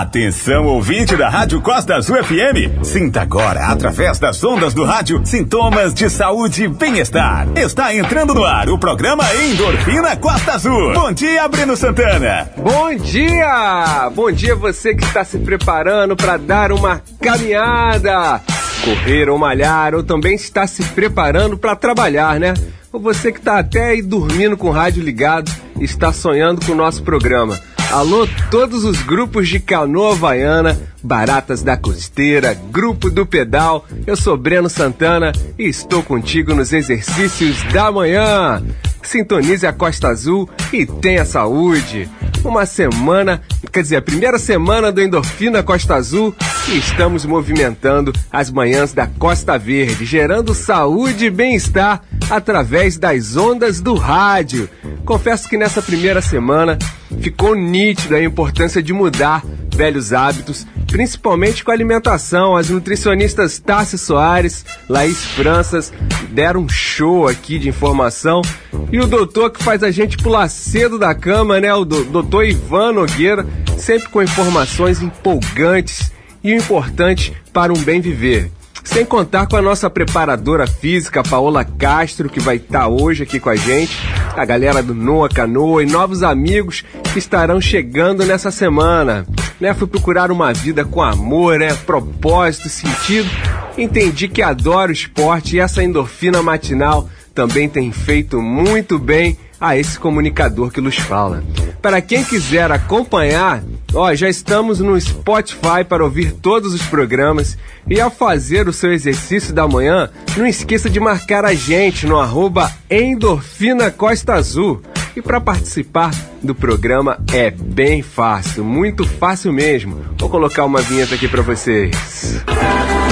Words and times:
Atenção, 0.00 0.64
ouvinte 0.66 1.16
da 1.16 1.28
Rádio 1.28 1.60
Costa 1.60 1.96
Azul 1.96 2.22
FM. 2.22 2.84
Sinta 2.84 3.22
agora, 3.22 3.66
através 3.66 4.16
das 4.16 4.44
ondas 4.44 4.72
do 4.72 4.84
rádio, 4.84 5.20
sintomas 5.24 5.92
de 5.92 6.08
saúde 6.08 6.62
e 6.62 6.68
bem-estar. 6.68 7.48
Está 7.56 7.92
entrando 7.92 8.32
no 8.32 8.44
ar 8.44 8.68
o 8.68 8.78
programa 8.78 9.24
Endorfina 9.34 10.16
Costa 10.16 10.52
Azul. 10.52 10.92
Bom 10.94 11.10
dia, 11.10 11.48
Breno 11.48 11.76
Santana. 11.76 12.48
Bom 12.56 12.94
dia! 12.94 14.08
Bom 14.14 14.30
dia 14.30 14.54
você 14.54 14.94
que 14.94 15.02
está 15.02 15.24
se 15.24 15.36
preparando 15.36 16.14
para 16.14 16.36
dar 16.36 16.70
uma 16.70 17.02
caminhada, 17.20 18.40
correr 18.84 19.28
ou 19.28 19.36
malhar, 19.36 19.96
ou 19.96 20.04
também 20.04 20.36
está 20.36 20.64
se 20.68 20.84
preparando 20.84 21.58
para 21.58 21.74
trabalhar, 21.74 22.38
né? 22.38 22.54
Ou 22.92 23.00
você 23.00 23.32
que 23.32 23.40
está 23.40 23.58
até 23.58 23.86
aí 23.88 24.00
dormindo 24.00 24.56
com 24.56 24.68
o 24.68 24.72
rádio 24.72 25.02
ligado, 25.02 25.50
está 25.80 26.12
sonhando 26.12 26.64
com 26.64 26.70
o 26.70 26.76
nosso 26.76 27.02
programa. 27.02 27.58
Alô, 27.90 28.28
todos 28.50 28.84
os 28.84 29.02
grupos 29.02 29.48
de 29.48 29.58
canoa 29.58 30.12
havaiana, 30.12 30.78
Baratas 31.02 31.62
da 31.62 31.76
Costeira, 31.76 32.54
Grupo 32.70 33.10
do 33.10 33.24
Pedal. 33.24 33.86
Eu 34.06 34.16
sou 34.16 34.36
Breno 34.36 34.68
Santana 34.68 35.32
e 35.58 35.64
estou 35.64 36.02
contigo 36.02 36.54
nos 36.54 36.72
exercícios 36.72 37.62
da 37.72 37.90
manhã. 37.90 38.62
Sintonize 39.02 39.66
a 39.66 39.72
Costa 39.72 40.08
Azul 40.08 40.48
e 40.72 40.84
tenha 40.84 41.24
saúde. 41.24 42.08
Uma 42.44 42.66
semana, 42.66 43.42
quer 43.72 43.82
dizer, 43.82 43.96
a 43.96 44.02
primeira 44.02 44.38
semana 44.38 44.92
do 44.92 45.00
Endorfina 45.00 45.62
Costa 45.62 45.94
Azul 45.94 46.34
e 46.68 46.78
estamos 46.78 47.24
movimentando 47.24 48.12
as 48.30 48.50
manhãs 48.50 48.92
da 48.92 49.06
Costa 49.06 49.58
Verde, 49.58 50.04
gerando 50.04 50.54
saúde 50.54 51.26
e 51.26 51.30
bem-estar 51.30 52.02
através 52.28 52.98
das 52.98 53.36
ondas 53.36 53.80
do 53.80 53.94
rádio. 53.94 54.68
Confesso 55.04 55.48
que 55.48 55.56
nessa 55.56 55.80
primeira 55.80 56.20
semana 56.20 56.78
ficou 57.20 57.54
nítido 57.54 58.14
a 58.14 58.22
importância 58.22 58.82
de 58.82 58.92
mudar 58.92 59.42
velhos 59.74 60.12
hábitos, 60.12 60.66
principalmente 60.98 61.62
com 61.62 61.70
alimentação. 61.70 62.56
As 62.56 62.70
nutricionistas 62.70 63.60
Tássia 63.60 63.96
Soares, 63.96 64.64
Laís 64.88 65.24
Franças 65.26 65.92
deram 66.30 66.62
um 66.62 66.68
show 66.68 67.28
aqui 67.28 67.56
de 67.56 67.68
informação. 67.68 68.42
E 68.90 68.98
o 68.98 69.06
doutor 69.06 69.52
que 69.52 69.62
faz 69.62 69.84
a 69.84 69.92
gente 69.92 70.16
pular 70.16 70.48
cedo 70.48 70.98
da 70.98 71.14
cama, 71.14 71.60
né? 71.60 71.72
O 71.72 71.84
doutor 71.84 72.44
Ivan 72.44 72.94
Nogueira, 72.94 73.46
sempre 73.78 74.08
com 74.08 74.20
informações 74.20 75.00
empolgantes 75.00 76.10
e 76.42 76.52
o 76.52 76.56
importante 76.56 77.32
para 77.52 77.72
um 77.72 77.78
bem 77.78 78.00
viver. 78.00 78.50
Sem 78.88 79.04
contar 79.04 79.46
com 79.46 79.54
a 79.54 79.62
nossa 79.62 79.90
preparadora 79.90 80.66
física, 80.66 81.22
Paola 81.22 81.62
Castro, 81.62 82.28
que 82.28 82.40
vai 82.40 82.56
estar 82.56 82.80
tá 82.80 82.88
hoje 82.88 83.22
aqui 83.22 83.38
com 83.38 83.50
a 83.50 83.54
gente, 83.54 83.96
a 84.34 84.44
galera 84.46 84.82
do 84.82 84.94
Noa 84.94 85.28
Canoa 85.28 85.82
e 85.82 85.86
novos 85.86 86.22
amigos 86.22 86.82
que 87.12 87.18
estarão 87.18 87.60
chegando 87.60 88.24
nessa 88.24 88.50
semana. 88.50 89.26
Né, 89.60 89.74
fui 89.74 89.86
procurar 89.86 90.30
uma 90.30 90.54
vida 90.54 90.86
com 90.86 91.02
amor, 91.02 91.58
né, 91.58 91.74
propósito, 91.74 92.70
sentido. 92.70 93.28
Entendi 93.76 94.26
que 94.26 94.40
adoro 94.40 94.90
esporte 94.90 95.56
e 95.56 95.60
essa 95.60 95.82
endorfina 95.84 96.42
matinal 96.42 97.08
também 97.34 97.68
tem 97.68 97.92
feito 97.92 98.40
muito 98.40 98.98
bem 98.98 99.36
a 99.60 99.76
esse 99.76 99.98
comunicador 99.98 100.70
que 100.70 100.80
nos 100.80 100.96
fala. 100.96 101.44
Para 101.82 102.00
quem 102.00 102.24
quiser 102.24 102.72
acompanhar, 102.72 103.62
ó, 103.94 104.14
já 104.14 104.28
estamos 104.28 104.80
no 104.80 105.00
Spotify 105.00 105.84
para 105.88 106.04
ouvir 106.04 106.32
todos 106.32 106.74
os 106.74 106.82
programas 106.82 107.56
e 107.88 108.00
ao 108.00 108.10
fazer 108.10 108.68
o 108.68 108.72
seu 108.72 108.92
exercício 108.92 109.54
da 109.54 109.66
manhã, 109.66 110.10
não 110.36 110.46
esqueça 110.46 110.90
de 110.90 111.00
marcar 111.00 111.44
a 111.44 111.54
gente 111.54 112.06
no 112.06 112.18
arroba 112.18 112.70
Endorfina 112.90 113.90
Costa 113.90 114.34
Azul. 114.34 114.82
E 115.16 115.22
para 115.22 115.40
participar 115.40 116.12
do 116.42 116.54
programa 116.54 117.18
é 117.32 117.50
bem 117.50 118.02
fácil, 118.02 118.62
muito 118.62 119.04
fácil 119.04 119.52
mesmo. 119.52 120.00
Vou 120.16 120.28
colocar 120.28 120.64
uma 120.64 120.80
vinheta 120.80 121.16
aqui 121.16 121.26
para 121.26 121.42
vocês. 121.42 121.90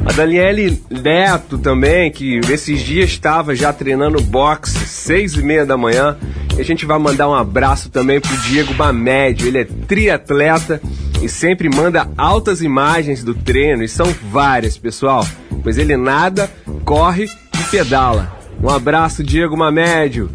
A 0.04 0.12
Daniele 0.12 0.82
Neto 0.91 1.56
também, 1.56 2.10
que 2.10 2.41
esses 2.50 2.81
dias 2.81 3.09
estava 3.09 3.54
já 3.54 3.72
treinando 3.72 4.20
boxe, 4.20 4.87
seis 4.87 5.32
e 5.32 5.43
meia 5.43 5.65
da 5.65 5.78
manhã. 5.78 6.19
E 6.59 6.60
a 6.60 6.65
gente 6.65 6.84
vai 6.84 6.98
mandar 6.98 7.26
um 7.26 7.34
abraço 7.34 7.88
também 7.88 8.20
pro 8.20 8.37
Diego 8.37 8.75
Bamédio, 8.75 9.49
ele 9.49 9.59
é 9.59 9.64
triatleta 9.64 10.78
e 11.22 11.28
sempre 11.28 11.70
manda 11.70 12.10
altas 12.19 12.60
imagens 12.60 13.25
do 13.25 13.32
treino, 13.34 13.82
e 13.82 13.88
são 13.88 14.14
várias, 14.31 14.76
pessoal. 14.76 15.26
Pois 15.62 15.78
ele 15.78 15.97
nada, 15.97 16.50
corre 16.84 17.25
e 17.25 17.62
pedala. 17.70 18.37
Um 18.62 18.69
abraço, 18.69 19.25
Diego 19.25 19.56
Mamédio. 19.56 20.28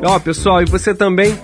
Ó, 0.00 0.16
pessoal, 0.20 0.62
e 0.62 0.66
você 0.66 0.94
também 0.94 1.36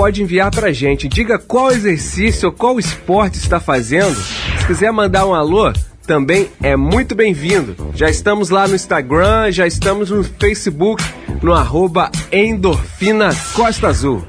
pode 0.00 0.22
enviar 0.22 0.50
pra 0.50 0.72
gente. 0.72 1.06
Diga 1.06 1.38
qual 1.38 1.70
exercício 1.70 2.48
ou 2.48 2.54
qual 2.54 2.78
esporte 2.78 3.36
está 3.36 3.60
fazendo. 3.60 4.16
Se 4.58 4.66
quiser 4.66 4.90
mandar 4.90 5.26
um 5.26 5.34
alô, 5.34 5.70
também 6.06 6.48
é 6.62 6.74
muito 6.74 7.14
bem-vindo. 7.14 7.76
Já 7.94 8.08
estamos 8.08 8.48
lá 8.48 8.66
no 8.66 8.74
Instagram, 8.74 9.52
já 9.52 9.66
estamos 9.66 10.08
no 10.08 10.24
Facebook, 10.24 11.04
no 11.42 11.52
arroba 11.52 12.10
Endorfina 12.32 13.28
Costa 13.52 13.88
Azul. 13.88 14.24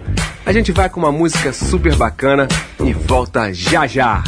A 0.46 0.52
gente 0.52 0.74
vai 0.74 0.90
com 0.90 1.00
uma 1.00 1.12
música 1.12 1.54
super 1.54 1.96
bacana 1.96 2.50
e 2.84 2.92
volta 2.92 3.54
já 3.54 3.88
já. 3.88 4.22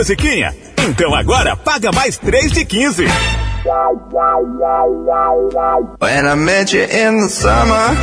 Musiquinha? 0.00 0.54
Então 0.78 1.14
agora 1.14 1.54
paga 1.54 1.92
mais 1.92 2.16
3 2.16 2.52
de 2.52 2.64
15. 2.64 3.04
When 5.98 6.26
I 6.26 6.34
met 6.34 6.72
you 6.72 6.84
in 6.84 7.20
the 7.20 7.28
summer, 7.28 7.94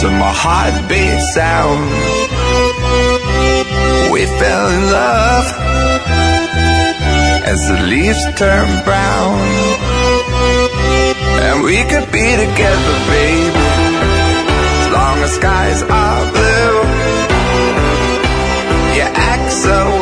to 0.00 0.10
my 0.10 0.32
heartbeat 0.32 1.20
sound, 1.34 1.90
we 4.12 4.26
fell 4.26 4.68
in 4.70 4.92
love 4.92 5.54
as 7.44 7.60
the 7.66 7.82
leaves 7.88 8.24
turn 8.36 8.68
brown, 8.84 9.40
and 11.42 11.64
we 11.64 11.82
could 11.90 12.08
be 12.12 12.36
together, 12.36 12.94
baby, 13.10 13.58
as 14.78 14.92
long 14.92 15.18
as 15.24 15.32
skies 15.34 15.82
are 15.82 16.30
blue. 16.30 16.82
You 18.94 19.02
act 19.02 19.50
so 19.50 20.01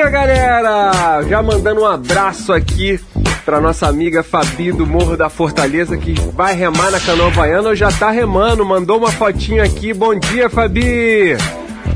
Dia, 0.00 0.08
galera! 0.08 1.22
Já 1.28 1.42
mandando 1.42 1.82
um 1.82 1.86
abraço 1.86 2.54
aqui 2.54 2.98
para 3.44 3.60
nossa 3.60 3.86
amiga 3.86 4.22
Fabi 4.22 4.72
do 4.72 4.86
Morro 4.86 5.14
da 5.14 5.28
Fortaleza 5.28 5.94
que 5.94 6.14
vai 6.32 6.54
remar 6.54 6.90
na 6.90 6.98
canoa 6.98 7.26
havaiana 7.26 7.68
ou 7.68 7.74
já 7.74 7.92
tá 7.92 8.10
remando, 8.10 8.64
mandou 8.64 8.96
uma 8.96 9.12
fotinha 9.12 9.62
aqui. 9.62 9.92
Bom 9.92 10.18
dia, 10.18 10.48
Fabi! 10.48 11.36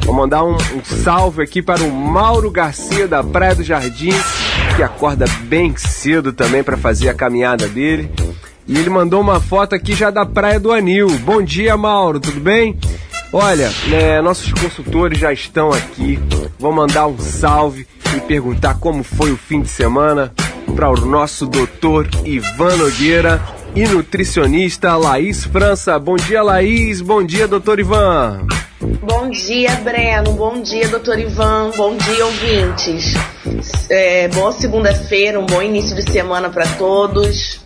Vou 0.04 0.14
mandar 0.14 0.44
um, 0.44 0.54
um 0.54 0.84
salve 0.84 1.42
aqui 1.42 1.62
para 1.62 1.82
o 1.82 1.90
Mauro 1.90 2.50
Garcia 2.50 3.08
da 3.08 3.24
Praia 3.24 3.54
do 3.54 3.62
Jardim, 3.62 4.12
que 4.76 4.82
acorda 4.82 5.24
bem 5.44 5.74
cedo 5.74 6.30
também 6.30 6.62
para 6.62 6.76
fazer 6.76 7.08
a 7.08 7.14
caminhada 7.14 7.66
dele. 7.68 8.10
E 8.68 8.76
ele 8.76 8.90
mandou 8.90 9.22
uma 9.22 9.40
foto 9.40 9.74
aqui 9.74 9.94
já 9.94 10.10
da 10.10 10.26
Praia 10.26 10.60
do 10.60 10.72
Anil. 10.72 11.08
Bom 11.20 11.40
dia, 11.40 11.74
Mauro, 11.74 12.20
tudo 12.20 12.38
bem? 12.38 12.78
Olha, 13.36 13.68
né, 13.88 14.20
nossos 14.22 14.52
consultores 14.52 15.18
já 15.18 15.32
estão 15.32 15.72
aqui. 15.72 16.20
Vou 16.56 16.70
mandar 16.70 17.08
um 17.08 17.18
salve 17.18 17.84
e 18.16 18.20
perguntar 18.20 18.78
como 18.78 19.02
foi 19.02 19.32
o 19.32 19.36
fim 19.36 19.60
de 19.60 19.68
semana 19.68 20.32
para 20.76 20.88
o 20.88 20.94
nosso 21.04 21.44
doutor 21.44 22.08
Ivan 22.24 22.76
Nogueira 22.76 23.42
e 23.74 23.88
nutricionista 23.88 24.96
Laís 24.96 25.42
França. 25.42 25.98
Bom 25.98 26.14
dia, 26.14 26.44
Laís. 26.44 27.00
Bom 27.00 27.24
dia, 27.24 27.48
doutor 27.48 27.80
Ivan. 27.80 28.46
Bom 29.02 29.28
dia, 29.28 29.74
Breno. 29.82 30.34
Bom 30.34 30.62
dia, 30.62 30.86
doutor 30.86 31.18
Ivan. 31.18 31.72
Bom 31.76 31.96
dia, 31.96 32.24
ouvintes. 32.24 33.14
É, 33.90 34.28
boa 34.28 34.52
segunda-feira, 34.52 35.40
um 35.40 35.46
bom 35.46 35.60
início 35.60 35.96
de 35.96 36.08
semana 36.08 36.50
para 36.50 36.68
todos. 36.76 37.64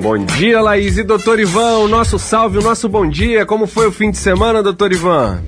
Bom 0.00 0.16
dia, 0.24 0.62
Laís 0.62 0.96
e 0.96 1.02
doutor 1.02 1.38
Ivan. 1.38 1.80
O 1.80 1.88
nosso 1.88 2.18
salve, 2.18 2.56
o 2.56 2.62
nosso 2.62 2.88
bom 2.88 3.06
dia. 3.06 3.44
Como 3.44 3.66
foi 3.66 3.86
o 3.86 3.92
fim 3.92 4.10
de 4.10 4.16
semana, 4.16 4.62
doutor 4.62 4.90
Ivan? 4.92 5.44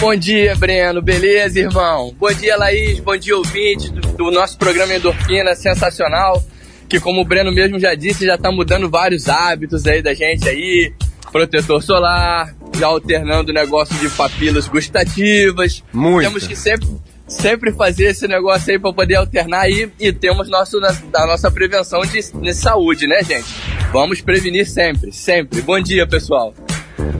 Bom 0.00 0.16
dia, 0.16 0.56
Breno. 0.56 1.00
Beleza, 1.00 1.60
irmão? 1.60 2.12
Bom 2.18 2.32
dia, 2.32 2.56
Laís. 2.56 2.98
Bom 2.98 3.16
dia, 3.16 3.36
ouvinte 3.36 3.92
do, 3.92 4.00
do 4.00 4.30
nosso 4.32 4.58
programa 4.58 4.92
Endorfina, 4.92 5.54
sensacional. 5.54 6.42
Que, 6.88 6.98
como 6.98 7.20
o 7.20 7.24
Breno 7.24 7.52
mesmo 7.52 7.78
já 7.78 7.94
disse, 7.94 8.26
já 8.26 8.34
está 8.34 8.50
mudando 8.50 8.90
vários 8.90 9.28
hábitos 9.28 9.86
aí 9.86 10.02
da 10.02 10.12
gente 10.12 10.48
aí. 10.48 10.92
Protetor 11.30 11.80
solar, 11.80 12.56
já 12.76 12.88
alternando 12.88 13.52
o 13.52 13.54
negócio 13.54 13.94
de 14.00 14.08
papilas 14.08 14.66
gustativas. 14.66 15.84
Muito. 15.92 16.26
Temos 16.26 16.44
que 16.44 16.56
sempre, 16.56 16.88
sempre 17.26 17.72
fazer 17.72 18.06
esse 18.06 18.28
negócio 18.28 18.72
aí 18.72 18.78
para 18.78 18.92
poder 18.92 19.16
alternar 19.16 19.62
aí 19.62 19.90
e 19.98 20.12
temos 20.12 20.48
nosso, 20.48 20.78
a 20.78 21.26
nossa 21.26 21.50
prevenção 21.50 22.00
de, 22.02 22.20
de 22.40 22.54
saúde, 22.54 23.06
né, 23.06 23.22
gente? 23.22 23.54
Vamos 23.92 24.20
prevenir 24.20 24.66
sempre, 24.66 25.12
sempre. 25.12 25.60
Bom 25.62 25.80
dia, 25.80 26.06
pessoal. 26.06 26.54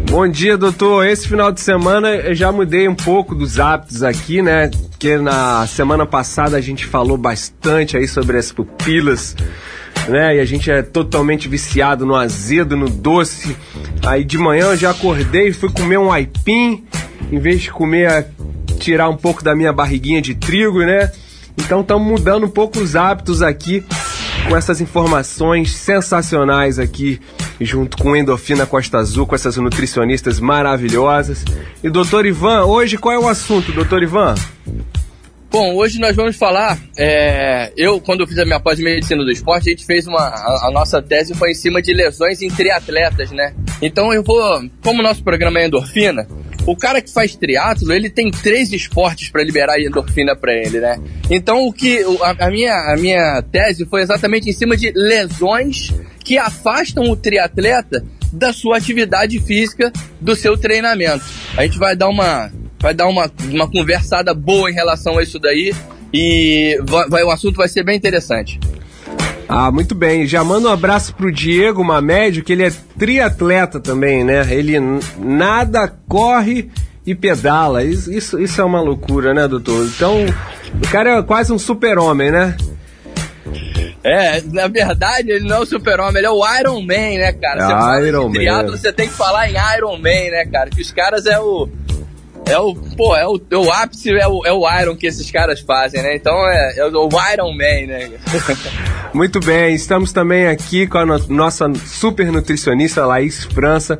Bom 0.09 0.27
dia, 0.29 0.57
doutor. 0.57 1.07
Esse 1.07 1.29
final 1.29 1.51
de 1.51 1.61
semana 1.61 2.09
eu 2.15 2.35
já 2.35 2.51
mudei 2.51 2.89
um 2.89 2.95
pouco 2.95 3.35
dos 3.35 3.59
hábitos 3.59 4.03
aqui, 4.03 4.41
né? 4.41 4.71
Que 4.99 5.17
na 5.17 5.67
semana 5.67 6.07
passada 6.07 6.57
a 6.57 6.61
gente 6.61 6.87
falou 6.87 7.19
bastante 7.19 7.97
aí 7.97 8.07
sobre 8.07 8.39
as 8.39 8.53
pupilas, 8.53 9.37
né? 10.09 10.37
E 10.37 10.41
a 10.41 10.45
gente 10.45 10.71
é 10.71 10.81
totalmente 10.83 11.49
viciado 11.49 12.07
no 12.07 12.15
azedo, 12.15 12.77
no 12.77 12.89
doce. 12.89 13.57
Aí 14.07 14.25
de 14.25 14.39
manhã 14.39 14.67
eu 14.67 14.77
já 14.77 14.91
acordei 14.91 15.49
e 15.49 15.53
fui 15.53 15.71
comer 15.71 15.99
um 15.99 16.13
aipim, 16.13 16.87
em 17.31 17.39
vez 17.39 17.61
de 17.63 17.71
comer, 17.71 18.29
tirar 18.87 19.09
um 19.09 19.17
pouco 19.17 19.43
da 19.43 19.53
minha 19.53 19.73
barriguinha 19.73 20.23
de 20.23 20.33
trigo, 20.33 20.79
né? 20.85 21.11
Então 21.59 21.81
estamos 21.81 22.07
mudando 22.07 22.47
um 22.47 22.49
pouco 22.49 22.79
os 22.79 22.95
hábitos 22.95 23.43
aqui 23.43 23.85
com 24.49 24.57
essas 24.57 24.81
informações 24.81 25.73
sensacionais 25.73 26.79
aqui, 26.79 27.21
junto 27.61 27.97
com 27.97 28.15
Endorfina 28.15 28.65
Costa 28.65 28.99
Azul, 28.99 29.27
com 29.27 29.35
essas 29.35 29.57
nutricionistas 29.57 30.39
maravilhosas. 30.39 31.45
E 31.83 31.91
doutor 31.91 32.27
Ivan, 32.27 32.65
hoje 32.65 32.97
qual 32.97 33.13
é 33.13 33.19
o 33.19 33.27
assunto, 33.27 33.73
doutor 33.73 34.05
Ivan? 34.05 34.37
Bom, 35.51 35.75
hoje 35.75 35.99
nós 35.99 36.15
vamos 36.15 36.37
falar. 36.37 36.79
É, 36.97 37.73
eu, 37.77 38.01
quando 38.01 38.27
fiz 38.27 38.39
a 38.39 38.45
minha 38.45 38.61
pós-medicina 38.61 39.25
do 39.25 39.33
esporte, 39.33 39.69
a 39.69 39.73
gente 39.73 39.85
fez 39.85 40.07
uma. 40.07 40.21
A, 40.21 40.69
a, 40.69 40.71
nossa 40.71 41.03
tese 41.03 41.35
foi 41.35 41.53
em 41.53 41.55
cima 41.55 41.83
de 41.83 41.93
lesões 41.93 42.41
em 42.41 42.49
triatletas, 42.49 43.33
né? 43.33 43.53
Então 43.83 44.13
eu 44.13 44.23
vou. 44.23 44.39
Como 44.83 45.01
o 45.01 45.03
nosso 45.03 45.25
programa 45.25 45.59
é 45.59 45.67
endorfina, 45.67 46.29
o 46.67 46.77
cara 46.77 47.01
que 47.01 47.13
faz 47.13 47.37
triatlo, 47.37 47.93
ele 47.93 48.11
tem 48.11 48.31
três 48.31 48.73
esportes 48.73 49.29
para 49.29 49.43
liberar 49.43 49.81
endorfina 49.81 50.35
para 50.35 50.53
ele, 50.53 50.81
né? 50.81 51.01
Então 51.31 51.67
o 51.67 51.73
que 51.73 52.05
a, 52.21 52.47
a, 52.47 52.51
minha 52.51 52.75
a 52.93 52.97
minha 52.97 53.43
tese 53.43 53.87
foi 53.87 54.03
exatamente 54.03 54.51
em 54.51 54.53
cima 54.53 54.77
de 54.77 54.93
lesões 54.95 55.95
que 56.25 56.37
afastam 56.37 57.05
o 57.05 57.17
triatleta 57.17 58.05
da 58.33 58.53
sua 58.53 58.77
atividade 58.77 59.39
física, 59.39 59.93
do 60.21 60.35
seu 60.35 60.59
treinamento. 60.59 61.25
A 61.57 61.63
gente 61.63 61.79
vai 61.79 61.95
dar 61.95 62.09
uma 62.09 62.51
vai 62.81 62.93
dar 62.93 63.07
uma, 63.09 63.31
uma 63.51 63.71
conversada 63.71 64.35
boa 64.35 64.71
em 64.71 64.75
relação 64.75 65.19
a 65.19 65.23
isso 65.23 65.39
daí 65.39 65.73
e 66.13 66.79
vai, 66.85 67.09
vai 67.09 67.23
o 67.23 67.31
assunto 67.31 67.57
vai 67.57 67.69
ser 67.69 67.85
bem 67.85 67.97
interessante. 67.97 68.59
Ah, 69.49 69.71
muito 69.71 69.95
bem. 69.95 70.27
Já 70.27 70.43
manda 70.43 70.69
um 70.69 70.73
abraço 70.73 71.15
pro 71.15 71.31
Diego 71.31 71.85
Mamédio, 71.85 72.43
que 72.43 72.53
ele 72.53 72.65
é 72.65 72.73
triatleta 72.99 73.79
também, 73.79 74.25
né? 74.25 74.47
Ele 74.53 74.75
nada, 75.19 75.93
corre 76.09 76.71
e 77.07 77.15
pedala. 77.15 77.85
Isso, 77.85 78.13
isso, 78.13 78.39
isso 78.39 78.61
é 78.61 78.65
uma 78.65 78.81
loucura, 78.81 79.33
né, 79.33 79.47
doutor? 79.47 79.87
Então, 79.87 80.27
o 80.83 80.89
cara 80.91 81.19
é 81.19 81.23
quase 81.23 81.53
um 81.53 81.59
super-homem, 81.59 82.31
né? 82.31 82.57
É, 84.03 84.41
na 84.53 84.69
verdade, 84.69 85.31
ele 85.31 85.49
não 85.49 85.57
é 85.57 85.61
o 85.61 85.67
super-homem, 85.67 86.19
ele 86.19 86.27
é 86.27 86.31
o 86.31 86.59
Iron 86.61 86.81
Man, 86.81 87.19
né, 87.19 87.33
cara? 87.33 87.67
Você 87.67 87.73
fala 87.73 88.07
Iron 88.07 88.29
Man. 88.29 88.71
você 88.71 88.93
tem 88.93 89.09
que 89.09 89.15
falar 89.15 89.49
em 89.49 89.57
Iron 89.77 89.97
Man, 89.97 90.31
né, 90.31 90.47
cara? 90.51 90.71
Que 90.71 90.81
os 90.81 90.93
caras 90.93 91.27
é 91.27 91.39
o 91.41 91.69
é 92.47 92.59
o, 92.59 92.75
pô, 92.75 93.17
é 93.17 93.27
o, 93.27 93.41
o 93.53 93.71
ápice, 93.73 94.11
é 94.11 94.27
o, 94.27 94.47
é 94.47 94.53
o 94.53 94.81
Iron 94.81 94.97
que 94.97 95.07
esses 95.07 95.31
caras 95.31 95.61
fazem, 95.61 96.01
né? 96.03 96.15
Então 96.15 96.33
é, 96.49 96.79
é 96.79 96.87
o 96.87 97.09
Iron 97.33 97.53
Man, 97.53 97.87
né? 97.89 98.11
Muito 99.13 99.41
bem, 99.41 99.75
estamos 99.75 100.13
também 100.13 100.47
aqui 100.47 100.87
com 100.87 100.99
a 100.99 101.07
no 101.07 101.19
nossa 101.29 101.73
super 101.75 102.31
nutricionista 102.31 103.05
Laís 103.05 103.45
França 103.45 103.99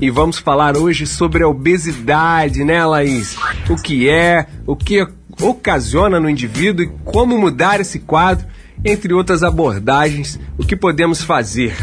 e 0.00 0.10
vamos 0.10 0.38
falar 0.38 0.76
hoje 0.76 1.06
sobre 1.06 1.42
a 1.42 1.48
obesidade, 1.48 2.64
né, 2.64 2.84
Laís? 2.84 3.36
O 3.70 3.76
que 3.76 4.10
é, 4.10 4.46
o 4.66 4.76
que 4.76 5.06
ocasiona 5.40 6.20
no 6.20 6.28
indivíduo 6.28 6.84
e 6.84 6.90
como 7.04 7.38
mudar 7.38 7.80
esse 7.80 8.00
quadro, 8.00 8.46
entre 8.84 9.14
outras 9.14 9.42
abordagens, 9.42 10.38
o 10.58 10.66
que 10.66 10.76
podemos 10.76 11.22
fazer. 11.22 11.74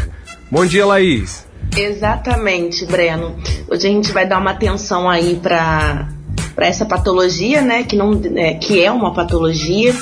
Bom 0.50 0.64
dia, 0.64 0.86
Laís. 0.86 1.44
Exatamente, 1.76 2.86
Breno. 2.86 3.34
Hoje 3.68 3.86
a 3.86 3.90
gente 3.90 4.12
vai 4.12 4.26
dar 4.26 4.38
uma 4.38 4.52
atenção 4.52 5.08
aí 5.08 5.36
para 5.36 6.08
para 6.54 6.68
essa 6.68 6.86
patologia, 6.86 7.60
né, 7.60 7.82
que 7.82 7.96
não 7.96 8.20
é, 8.36 8.54
que 8.54 8.80
é 8.80 8.90
uma 8.90 9.12
patologia. 9.12 9.92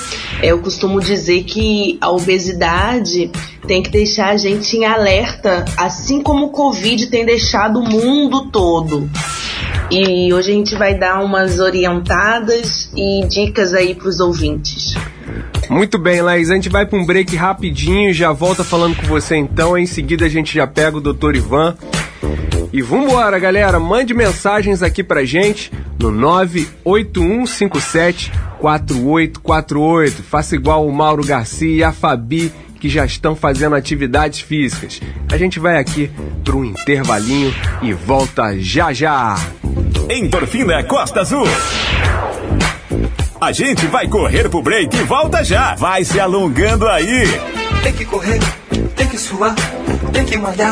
Eu 0.41 0.59
costumo 0.59 0.99
dizer 0.99 1.45
que 1.45 1.97
a 1.99 2.11
obesidade 2.11 3.31
tem 3.67 3.81
que 3.81 3.89
deixar 3.89 4.29
a 4.29 4.37
gente 4.37 4.77
em 4.77 4.85
alerta, 4.85 5.65
assim 5.75 6.21
como 6.21 6.45
o 6.45 6.49
Covid 6.49 7.07
tem 7.07 7.25
deixado 7.25 7.79
o 7.79 7.89
mundo 7.89 8.51
todo. 8.51 9.09
E 9.89 10.31
hoje 10.33 10.51
a 10.51 10.55
gente 10.55 10.75
vai 10.75 10.97
dar 10.97 11.23
umas 11.23 11.59
orientadas 11.59 12.89
e 12.95 13.25
dicas 13.27 13.73
aí 13.73 13.95
para 13.95 14.07
os 14.07 14.19
ouvintes. 14.19 14.93
Muito 15.73 15.97
bem, 15.97 16.21
Laís, 16.21 16.51
a 16.51 16.53
gente 16.53 16.69
vai 16.69 16.85
para 16.85 16.99
um 16.99 17.03
break 17.03 17.35
rapidinho 17.35 18.13
já 18.13 18.31
volta 18.31 18.63
falando 18.63 18.95
com 18.95 19.07
você 19.07 19.37
então. 19.37 19.75
Em 19.75 19.87
seguida 19.87 20.25
a 20.25 20.29
gente 20.29 20.53
já 20.53 20.67
pega 20.67 20.97
o 20.97 21.01
Dr. 21.01 21.35
Ivan. 21.35 21.75
E 22.71 22.79
vambora, 22.79 23.39
galera, 23.39 23.79
mande 23.79 24.13
mensagens 24.13 24.83
aqui 24.83 25.03
pra 25.03 25.25
gente 25.25 25.71
no 25.99 26.11
98157 26.11 28.31
4848. 28.59 30.21
Faça 30.21 30.53
igual 30.53 30.87
o 30.87 30.93
Mauro 30.93 31.25
Garcia 31.25 31.75
e 31.75 31.83
a 31.83 31.91
Fabi 31.91 32.51
que 32.79 32.87
já 32.87 33.03
estão 33.03 33.35
fazendo 33.35 33.75
atividades 33.75 34.41
físicas. 34.41 35.01
A 35.31 35.37
gente 35.37 35.59
vai 35.59 35.79
aqui 35.79 36.11
para 36.43 36.55
um 36.55 36.65
intervalinho 36.65 37.51
e 37.81 37.93
volta 37.93 38.59
já 38.59 38.93
já. 38.93 39.35
Endorfina 40.07 40.83
Costa 40.83 41.21
Azul. 41.21 41.47
A 43.43 43.51
gente 43.51 43.85
vai 43.87 44.07
correr 44.07 44.47
pro 44.47 44.61
break 44.61 44.95
e 44.95 45.03
volta 45.03 45.43
já. 45.43 45.75
Vai 45.75 46.05
se 46.05 46.17
alongando 46.17 46.87
aí. 46.87 47.27
Tem 47.83 47.91
que 47.91 48.05
correr, 48.05 48.39
tem 48.95 49.05
que 49.05 49.17
suar, 49.17 49.53
tem 50.13 50.23
que 50.23 50.37
malhar. 50.37 50.71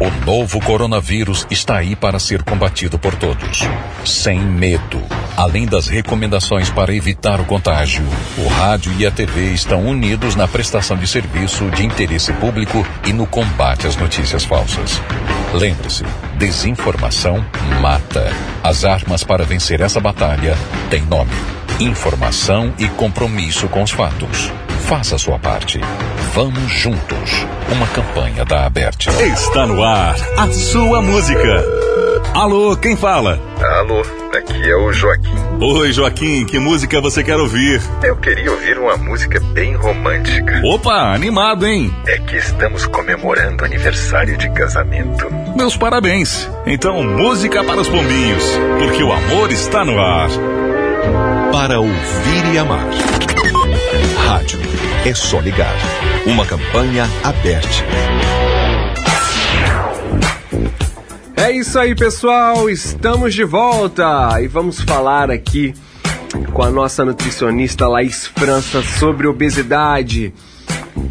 O 0.00 0.26
novo 0.26 0.60
coronavírus 0.60 1.46
está 1.50 1.76
aí 1.76 1.94
para 1.94 2.18
ser 2.18 2.42
combatido 2.42 2.98
por 2.98 3.14
todos, 3.14 3.60
sem 4.04 4.40
medo. 4.40 5.00
Além 5.36 5.66
das 5.66 5.86
recomendações 5.86 6.68
para 6.68 6.94
evitar 6.94 7.40
o 7.40 7.44
contágio, 7.44 8.04
o 8.36 8.48
rádio 8.48 8.92
e 8.98 9.06
a 9.06 9.10
TV 9.10 9.52
estão 9.52 9.86
unidos 9.86 10.34
na 10.34 10.48
prestação 10.48 10.96
de 10.96 11.06
serviço 11.06 11.70
de 11.70 11.86
interesse 11.86 12.32
público 12.34 12.84
e 13.04 13.12
no 13.12 13.26
combate 13.26 13.86
às 13.86 13.96
notícias 13.96 14.44
falsas. 14.44 15.00
Lembre-se, 15.52 16.04
Desinformação 16.36 17.44
mata. 17.80 18.32
As 18.62 18.84
armas 18.84 19.22
para 19.22 19.44
vencer 19.44 19.80
essa 19.80 20.00
batalha 20.00 20.56
têm 20.90 21.02
nome: 21.02 21.30
informação 21.78 22.74
e 22.78 22.88
compromisso 22.88 23.68
com 23.68 23.82
os 23.82 23.92
fatos. 23.92 24.52
Faça 24.86 25.16
a 25.16 25.18
sua 25.18 25.38
parte. 25.38 25.80
Vamos 26.34 26.70
juntos. 26.70 27.46
Uma 27.72 27.86
campanha 27.88 28.44
da 28.44 28.66
Aberte. 28.66 29.08
Está 29.08 29.66
no 29.66 29.82
ar 29.82 30.14
a 30.36 30.50
sua 30.50 31.00
música. 31.00 31.64
Alô, 32.34 32.76
quem 32.76 32.94
fala? 32.94 33.40
Alô, 33.78 34.02
aqui 34.36 34.70
é 34.70 34.76
o 34.76 34.92
Joaquim. 34.92 35.34
Oi, 35.60 35.92
Joaquim, 35.92 36.44
que 36.44 36.58
música 36.58 37.00
você 37.00 37.24
quer 37.24 37.36
ouvir? 37.36 37.80
Eu 38.02 38.16
queria 38.16 38.50
ouvir 38.50 38.78
uma 38.78 38.96
música 38.96 39.40
bem 39.40 39.74
romântica. 39.74 40.60
Opa, 40.64 41.14
animado, 41.14 41.66
hein? 41.66 41.94
É 42.06 42.18
que 42.18 42.36
estamos 42.36 42.84
comemorando 42.86 43.64
aniversário 43.64 44.36
de 44.36 44.50
casamento. 44.50 45.32
Meus 45.56 45.76
parabéns. 45.76 46.48
Então, 46.66 47.02
música 47.02 47.64
para 47.64 47.80
os 47.80 47.88
pombinhos, 47.88 48.44
porque 48.78 49.02
o 49.02 49.12
amor 49.12 49.50
está 49.50 49.82
no 49.84 49.98
ar. 49.98 50.28
Para 51.52 51.80
ouvir 51.80 52.52
e 52.52 52.58
amar. 52.58 52.84
Rádio. 54.26 54.73
É 55.04 55.12
só 55.12 55.38
ligar. 55.38 55.74
Uma 56.26 56.46
campanha 56.46 57.04
aberta. 57.22 57.68
É 61.36 61.52
isso 61.52 61.78
aí, 61.78 61.94
pessoal. 61.94 62.70
Estamos 62.70 63.34
de 63.34 63.44
volta 63.44 64.40
e 64.40 64.48
vamos 64.48 64.80
falar 64.80 65.30
aqui 65.30 65.74
com 66.54 66.62
a 66.62 66.70
nossa 66.70 67.04
nutricionista 67.04 67.86
Laís 67.86 68.26
França 68.26 68.82
sobre 68.82 69.26
obesidade. 69.26 70.32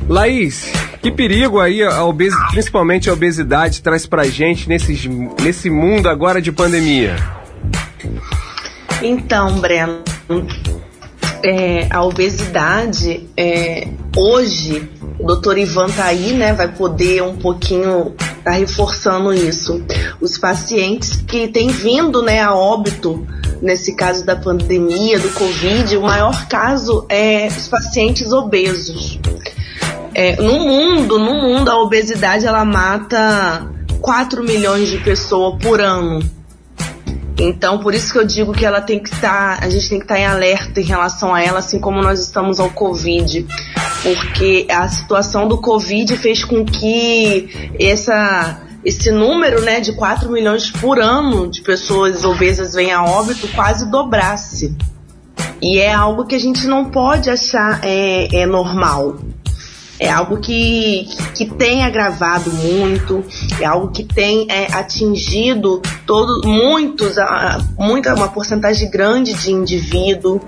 Laís, 0.09 0.73
que 0.99 1.11
perigo 1.11 1.59
aí 1.59 1.83
a 1.83 2.03
obesidade, 2.03 2.51
principalmente 2.51 3.11
a 3.11 3.13
obesidade 3.13 3.83
traz 3.83 4.07
pra 4.07 4.23
gente 4.23 4.67
nesse, 4.67 5.07
nesse 5.39 5.69
mundo 5.69 6.09
agora 6.09 6.41
de 6.41 6.51
pandemia? 6.51 7.15
Então, 9.03 9.59
Breno, 9.59 10.01
é, 11.43 11.87
a 11.89 12.03
obesidade 12.03 13.27
é, 13.35 13.89
hoje, 14.15 14.89
o 15.19 15.27
doutor 15.27 15.57
Ivan 15.57 15.87
tá 15.87 16.05
aí, 16.05 16.31
né? 16.33 16.53
Vai 16.53 16.69
poder 16.69 17.21
um 17.21 17.35
pouquinho 17.35 18.15
tá 18.43 18.51
reforçando 18.51 19.33
isso. 19.33 19.83
Os 20.21 20.37
pacientes 20.37 21.17
que 21.27 21.47
têm 21.47 21.67
vindo, 21.67 22.21
né, 22.21 22.41
a 22.41 22.53
óbito 22.53 23.25
nesse 23.61 23.95
caso 23.95 24.25
da 24.25 24.35
pandemia, 24.35 25.19
do 25.19 25.29
Covid, 25.29 25.97
o 25.97 26.01
maior 26.01 26.47
caso 26.47 27.05
é 27.09 27.47
os 27.47 27.67
pacientes 27.67 28.31
obesos. 28.31 29.19
É, 30.13 30.35
no 30.35 30.59
mundo, 30.59 31.17
no 31.17 31.33
mundo, 31.41 31.69
a 31.69 31.81
obesidade 31.81 32.45
ela 32.45 32.63
mata 32.63 33.67
4 34.01 34.43
milhões 34.43 34.89
de 34.89 34.97
pessoas 34.97 35.61
por 35.61 35.81
ano. 35.81 36.19
Então, 37.37 37.79
por 37.79 37.93
isso 37.93 38.13
que 38.13 38.19
eu 38.19 38.25
digo 38.25 38.53
que 38.53 38.65
ela 38.65 38.81
tem 38.81 38.99
que 38.99 39.09
estar, 39.09 39.63
a 39.63 39.69
gente 39.69 39.89
tem 39.89 39.97
que 39.97 40.05
estar 40.05 40.19
em 40.19 40.25
alerta 40.25 40.79
em 40.79 40.83
relação 40.83 41.33
a 41.33 41.41
ela, 41.41 41.59
assim 41.59 41.79
como 41.79 42.01
nós 42.01 42.19
estamos 42.19 42.59
ao 42.59 42.69
Covid, 42.69 43.45
porque 44.03 44.67
a 44.69 44.87
situação 44.87 45.47
do 45.47 45.57
Covid 45.57 46.15
fez 46.17 46.43
com 46.43 46.63
que 46.63 47.71
essa 47.79 48.61
esse 48.85 49.09
número, 49.11 49.61
né, 49.61 49.79
de 49.79 49.93
4 49.93 50.29
milhões 50.29 50.69
por 50.69 50.99
ano 50.99 51.49
de 51.49 51.61
pessoas 51.61 52.25
obesas 52.25 52.73
venha 52.73 52.97
a 52.97 53.05
óbito 53.05 53.47
quase 53.55 53.89
dobrasse. 53.89 54.75
E 55.61 55.79
é 55.79 55.93
algo 55.93 56.25
que 56.25 56.35
a 56.35 56.39
gente 56.39 56.67
não 56.67 56.91
pode 56.91 57.29
achar 57.29 57.79
é, 57.81 58.41
é 58.41 58.45
normal 58.45 59.15
é 60.03 60.11
algo 60.11 60.37
que, 60.37 61.07
que 61.33 61.45
tem 61.45 61.85
agravado 61.85 62.51
muito, 62.51 63.23
é 63.57 63.65
algo 63.65 63.87
que 63.87 64.03
tem 64.03 64.45
é, 64.49 64.67
atingido 64.73 65.81
todo, 66.05 66.45
muitos, 66.45 67.15
muita, 67.79 68.13
uma 68.13 68.27
porcentagem 68.27 68.91
grande 68.91 69.33
de 69.33 69.51
indivíduo. 69.51 70.41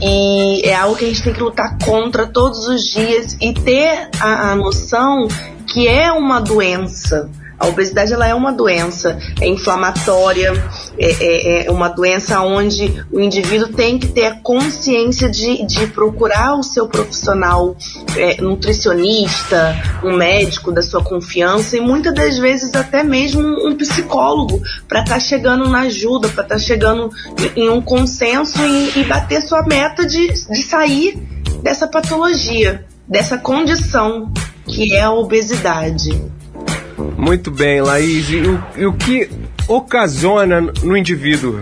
E 0.00 0.62
é 0.64 0.76
algo 0.76 0.94
que 0.94 1.04
a 1.04 1.08
gente 1.08 1.22
tem 1.22 1.32
que 1.32 1.42
lutar 1.42 1.76
contra 1.84 2.28
todos 2.28 2.68
os 2.68 2.84
dias 2.84 3.36
e 3.40 3.52
ter 3.52 4.08
a, 4.20 4.52
a 4.52 4.54
noção 4.54 5.26
que 5.66 5.88
é 5.88 6.12
uma 6.12 6.40
doença 6.40 7.28
a 7.62 7.68
obesidade 7.68 8.12
ela 8.12 8.26
é 8.26 8.34
uma 8.34 8.52
doença 8.52 9.16
é 9.40 9.46
inflamatória, 9.46 10.52
é, 10.98 11.10
é, 11.10 11.66
é, 11.66 11.70
uma 11.70 11.88
doença 11.88 12.40
onde 12.40 13.04
o 13.12 13.20
indivíduo 13.20 13.68
tem 13.68 14.00
que 14.00 14.08
ter 14.08 14.26
a 14.26 14.34
consciência 14.40 15.30
de, 15.30 15.64
de 15.64 15.86
procurar 15.86 16.58
o 16.58 16.64
seu 16.64 16.88
profissional 16.88 17.76
é, 18.16 18.42
nutricionista, 18.42 19.80
um 20.02 20.16
médico 20.16 20.72
da 20.72 20.82
sua 20.82 21.04
confiança 21.04 21.76
e 21.76 21.80
muitas 21.80 22.12
das 22.12 22.36
vezes 22.36 22.74
até 22.74 23.04
mesmo 23.04 23.64
um 23.64 23.76
psicólogo 23.76 24.60
para 24.88 25.02
estar 25.02 25.14
tá 25.14 25.20
chegando 25.20 25.68
na 25.68 25.82
ajuda, 25.82 26.28
para 26.30 26.42
estar 26.42 26.56
tá 26.56 26.58
chegando 26.58 27.10
em, 27.54 27.68
um 27.68 27.80
consenso 27.80 28.58
e, 28.64 28.98
e 28.98 29.04
bater 29.04 29.40
sua 29.40 29.62
meta 29.62 30.04
de, 30.04 30.32
de 30.32 30.62
sair 30.64 31.16
dessa 31.62 31.86
patologia, 31.86 32.84
dessa 33.06 33.38
condição 33.38 34.32
que 34.66 34.96
é 34.96 35.02
a 35.02 35.12
obesidade. 35.12 36.41
Muito 37.16 37.50
bem, 37.50 37.80
Laís. 37.80 38.30
E 38.30 38.36
o, 38.38 38.62
e 38.76 38.86
o 38.86 38.92
que 38.92 39.28
ocasiona 39.68 40.60
no 40.60 40.96
indivíduo 40.96 41.58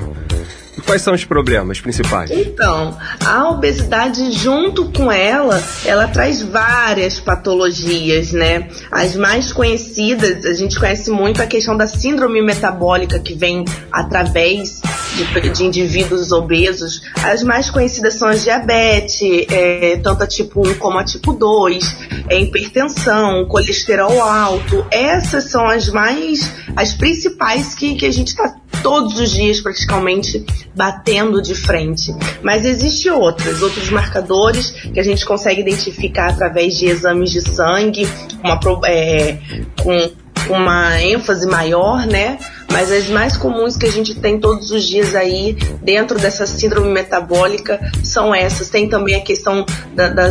Quais 0.91 1.03
são 1.03 1.15
os 1.15 1.25
problemas 1.25 1.81
principais? 1.81 2.33
Então, 2.33 2.99
a 3.25 3.49
obesidade, 3.49 4.33
junto 4.33 4.91
com 4.91 5.11
ela, 5.13 5.63
ela 5.85 6.09
traz 6.09 6.43
várias 6.43 7.21
patologias, 7.21 8.33
né? 8.33 8.69
As 8.91 9.15
mais 9.15 9.53
conhecidas, 9.53 10.45
a 10.45 10.53
gente 10.53 10.81
conhece 10.81 11.09
muito 11.09 11.41
a 11.41 11.47
questão 11.47 11.77
da 11.77 11.87
síndrome 11.87 12.43
metabólica 12.43 13.21
que 13.21 13.35
vem 13.35 13.65
através 13.93 14.83
de, 15.15 15.51
de 15.51 15.65
indivíduos 15.65 16.33
obesos. 16.33 17.03
As 17.23 17.45
mais 17.45 17.71
conhecidas 17.71 18.15
são 18.15 18.27
a 18.27 18.35
diabetes, 18.35 19.47
é, 19.49 19.97
tanto 20.03 20.25
a 20.25 20.27
tipo 20.27 20.69
1 20.71 20.75
como 20.75 20.99
a 20.99 21.05
tipo 21.05 21.33
2, 21.33 21.97
é, 22.29 22.41
hipertensão, 22.41 23.47
colesterol 23.47 24.21
alto. 24.21 24.85
Essas 24.91 25.45
são 25.45 25.69
as 25.69 25.89
mais, 25.89 26.51
as 26.75 26.93
principais 26.93 27.77
que, 27.77 27.95
que 27.95 28.07
a 28.07 28.13
gente 28.13 28.31
está 28.31 28.57
todos 28.83 29.19
os 29.19 29.31
dias 29.31 29.61
praticamente 29.61 30.45
batendo 30.75 31.41
de 31.43 31.55
frente. 31.55 32.15
Mas 32.43 32.65
existe 32.65 33.11
outras, 33.11 33.63
outros 33.63 33.91
marcadores 33.91 34.71
que 34.71 34.99
a 35.01 35.03
gente 35.03 35.25
consegue 35.25 35.61
identificar 35.61 36.31
através 36.31 36.77
de 36.77 36.87
exames 36.87 37.31
de 37.31 37.41
sangue, 37.41 38.09
uma, 38.43 38.59
é, 38.87 39.39
com 39.83 40.11
uma 40.49 41.01
ênfase 41.03 41.47
maior, 41.47 42.07
né? 42.07 42.39
Mas 42.73 42.93
as 42.93 43.09
mais 43.09 43.37
comuns 43.37 43.77
que 43.77 43.87
a 43.87 43.91
gente 43.91 44.15
tem 44.15 44.39
todos 44.39 44.71
os 44.71 44.85
dias 44.85 45.15
aí 45.15 45.57
dentro 45.83 46.19
dessa 46.19 46.47
síndrome 46.47 46.91
metabólica 46.91 47.81
são 48.05 48.35
essas. 48.35 48.69
Tem 48.69 48.89
também 48.89 49.17
a 49.17 49.21
questão 49.21 49.67
das 49.95 50.15
da 50.15 50.29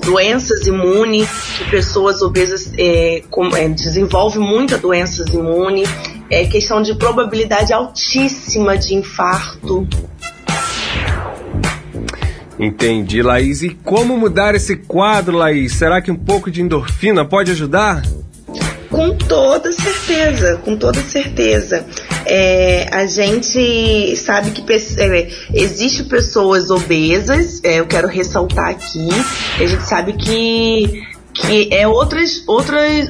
doenças 0.00 0.66
imunes, 0.66 1.28
que 1.58 1.70
pessoas 1.70 2.22
obesas 2.22 2.72
é, 2.78 3.22
é, 3.56 3.68
desenvolvem 3.68 4.40
muitas 4.40 4.80
doenças 4.80 5.28
imunes 5.28 5.88
é 6.30 6.46
questão 6.46 6.80
de 6.80 6.94
probabilidade 6.94 7.72
altíssima 7.72 8.78
de 8.78 8.94
infarto. 8.94 9.86
Entendi, 12.58 13.22
Laís. 13.22 13.62
E 13.62 13.70
como 13.70 14.16
mudar 14.16 14.54
esse 14.54 14.76
quadro, 14.76 15.36
Laís? 15.36 15.72
Será 15.72 16.00
que 16.00 16.10
um 16.10 16.16
pouco 16.16 16.50
de 16.50 16.62
endorfina 16.62 17.24
pode 17.24 17.50
ajudar? 17.50 18.02
Com 18.90 19.16
toda 19.16 19.70
certeza, 19.72 20.56
com 20.64 20.76
toda 20.76 21.00
certeza. 21.00 21.86
É, 22.26 22.88
a 22.90 23.06
gente 23.06 24.16
sabe 24.16 24.50
que 24.50 24.64
é, 24.98 25.28
existe 25.54 26.02
pessoas 26.04 26.70
obesas, 26.70 27.60
é, 27.62 27.78
eu 27.78 27.86
quero 27.86 28.08
ressaltar 28.08 28.70
aqui, 28.70 29.08
a 29.60 29.66
gente 29.66 29.84
sabe 29.84 30.14
que 30.14 31.02
que 31.32 31.72
é 31.72 31.86
outras, 31.86 32.42
outras, 32.46 33.08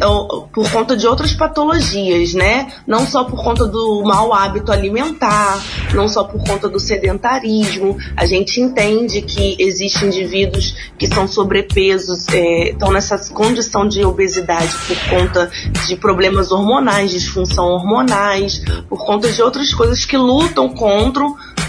por 0.53 0.71
conta 0.71 0.97
de 0.97 1.07
outras 1.07 1.33
patologias, 1.33 2.35
né? 2.35 2.73
Não 2.87 3.07
só 3.07 3.25
por 3.25 3.43
conta 3.43 3.67
do 3.67 4.03
mau 4.05 4.33
hábito 4.33 4.73
alimentar, 4.73 5.63
não 5.95 6.09
só 6.09 6.25
por 6.25 6.43
conta 6.45 6.69
do 6.69 6.79
sedentarismo. 6.79 7.97
A 8.17 8.27
gente 8.27 8.61
entende 8.61 9.23
que 9.23 9.57
existem 9.59 10.09
indivíduos 10.09 10.75
que 10.99 11.07
são 11.07 11.27
sobrepesos, 11.27 12.29
é, 12.29 12.71
estão 12.71 12.93
nessa 12.93 13.19
condição 13.33 13.87
de 13.87 14.05
obesidade 14.05 14.75
por 14.87 14.97
conta 15.09 15.51
de 15.87 15.97
problemas 15.97 16.53
hormonais, 16.53 17.11
disfunção 17.11 17.67
hormonais, 17.67 18.63
por 18.89 19.05
conta 19.05 19.31
de 19.31 19.43
outras 19.43 19.73
coisas 19.73 20.05
que 20.05 20.17
lutam 20.17 20.69
contra 20.69 21.11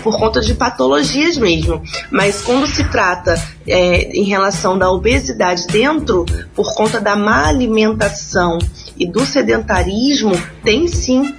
por 0.02 0.18
conta 0.18 0.42
de 0.42 0.54
patologias 0.54 1.38
mesmo. 1.38 1.82
Mas 2.10 2.42
quando 2.42 2.68
se 2.68 2.84
trata 2.86 3.36
é, 3.68 4.18
em 4.18 4.24
relação 4.24 4.78
da 4.78 4.92
obesidade 4.92 5.68
dentro, 5.68 6.26
por 6.56 6.75
conta 6.75 6.99
da 6.99 7.15
má 7.15 7.47
alimentação 7.47 8.58
e 8.97 9.08
do 9.08 9.25
sedentarismo, 9.25 10.32
tem 10.63 10.88
sim 10.88 11.34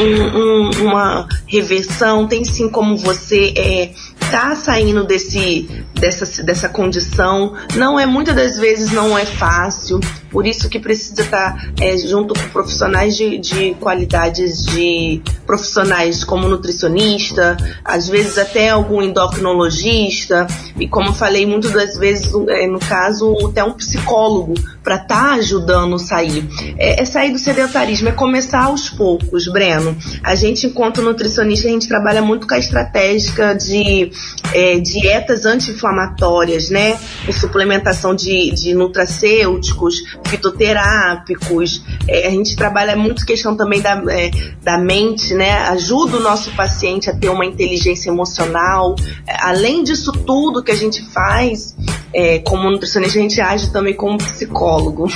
um, 0.00 0.38
um, 0.38 0.70
uma 0.86 1.28
reversão, 1.46 2.26
tem 2.26 2.44
sim 2.44 2.68
como 2.68 2.96
você 2.96 3.52
é, 3.56 3.90
tá 4.30 4.54
saindo 4.54 5.04
desse, 5.04 5.68
dessa, 5.94 6.42
dessa 6.42 6.68
condição. 6.68 7.54
Não 7.74 7.98
é, 7.98 8.06
muitas 8.06 8.34
das 8.34 8.58
vezes 8.58 8.92
não 8.92 9.16
é 9.16 9.24
fácil, 9.24 10.00
por 10.30 10.46
isso 10.46 10.68
que 10.68 10.78
precisa 10.78 11.22
estar 11.22 11.72
é, 11.80 11.96
junto 11.96 12.34
com 12.34 12.48
profissionais 12.50 13.16
de, 13.16 13.38
de 13.38 13.74
qualidades 13.74 14.64
de 14.64 15.22
profissionais 15.46 16.24
como 16.24 16.48
nutricionista, 16.48 17.56
às 17.84 18.08
vezes 18.08 18.36
até 18.36 18.68
algum 18.68 19.00
endocrinologista, 19.02 20.46
e 20.78 20.86
como 20.86 21.12
falei, 21.12 21.46
muitas 21.46 21.72
das 21.72 21.96
vezes, 21.96 22.30
é, 22.48 22.66
no 22.66 22.78
caso, 22.78 23.34
até 23.48 23.64
um 23.64 23.72
psicólogo 23.72 24.54
para 24.82 24.96
estar 24.96 25.28
tá 25.28 25.34
ajudando 25.34 25.98
sair. 25.98 26.46
É, 26.76 27.02
é, 27.02 27.04
sair 27.04 27.32
do 27.32 27.38
sedentarismo, 27.38 28.08
é 28.08 28.12
começar 28.12 28.64
aos 28.64 28.90
poucos, 28.90 29.48
Breno. 29.48 29.96
A 30.22 30.34
gente, 30.34 30.66
enquanto 30.66 31.02
nutricionista, 31.02 31.68
a 31.68 31.70
gente 31.70 31.88
trabalha 31.88 32.20
muito 32.20 32.46
com 32.46 32.54
a 32.54 32.58
estratégia 32.58 33.54
de 33.54 34.10
é, 34.52 34.78
dietas 34.78 35.44
anti-inflamatórias, 35.44 36.70
né? 36.70 36.98
Suplementação 37.32 38.14
de, 38.14 38.50
de 38.50 38.74
nutracêuticos, 38.74 39.96
fitoterápicos. 40.26 41.82
É, 42.06 42.26
a 42.26 42.30
gente 42.30 42.56
trabalha 42.56 42.96
muito 42.96 43.24
questão 43.24 43.56
também 43.56 43.80
da, 43.80 44.02
é, 44.08 44.30
da 44.62 44.78
mente, 44.78 45.34
né? 45.34 45.58
Ajuda 45.68 46.16
o 46.16 46.20
nosso 46.20 46.50
paciente 46.52 47.10
a 47.10 47.14
ter 47.14 47.28
uma 47.28 47.44
inteligência 47.44 48.10
emocional. 48.10 48.94
Além 49.40 49.84
disso 49.84 50.12
tudo 50.12 50.62
que 50.62 50.70
a 50.70 50.76
gente 50.76 51.02
faz, 51.10 51.76
é, 52.12 52.38
como 52.40 52.70
nutricionista, 52.70 53.18
a 53.18 53.22
gente 53.22 53.40
age 53.40 53.70
também 53.70 53.94
como 53.94 54.18
psicólogo. 54.18 55.08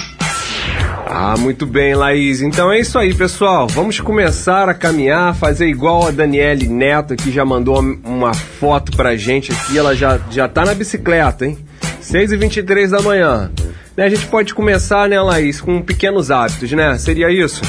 Ah, 1.07 1.35
muito 1.39 1.67
bem, 1.67 1.95
Laís. 1.95 2.41
Então 2.41 2.71
é 2.73 2.81
isso 2.81 2.99
aí, 2.99 3.15
pessoal. 3.15 3.67
Vamos 3.67 4.01
começar 4.01 4.69
a 4.69 4.75
caminhar, 4.75 5.35
fazer 5.35 5.67
igual 5.67 6.07
a 6.07 6.11
Daniele 6.11 6.69
Neto, 6.69 7.15
que 7.17 7.31
já 7.31 7.45
mandou 7.45 7.79
uma 8.05 8.35
foto 8.35 8.97
pra 8.97 9.17
gente 9.17 9.53
aqui. 9.53 9.79
Ela 9.79 9.95
já, 9.95 10.19
já 10.31 10.49
tá 10.49 10.65
na 10.65 10.75
bicicleta, 10.75 11.47
hein? 11.47 11.59
6h23 12.03 12.89
da 12.89 13.01
manhã. 13.01 13.51
Né, 13.97 14.05
a 14.05 14.09
gente 14.09 14.27
pode 14.27 14.55
começar, 14.55 15.09
né, 15.09 15.21
Laís, 15.21 15.61
com 15.61 15.83
pequenos 15.83 16.31
hábitos, 16.31 16.73
né? 16.73 16.97
Seria 16.99 17.31
isso? 17.31 17.61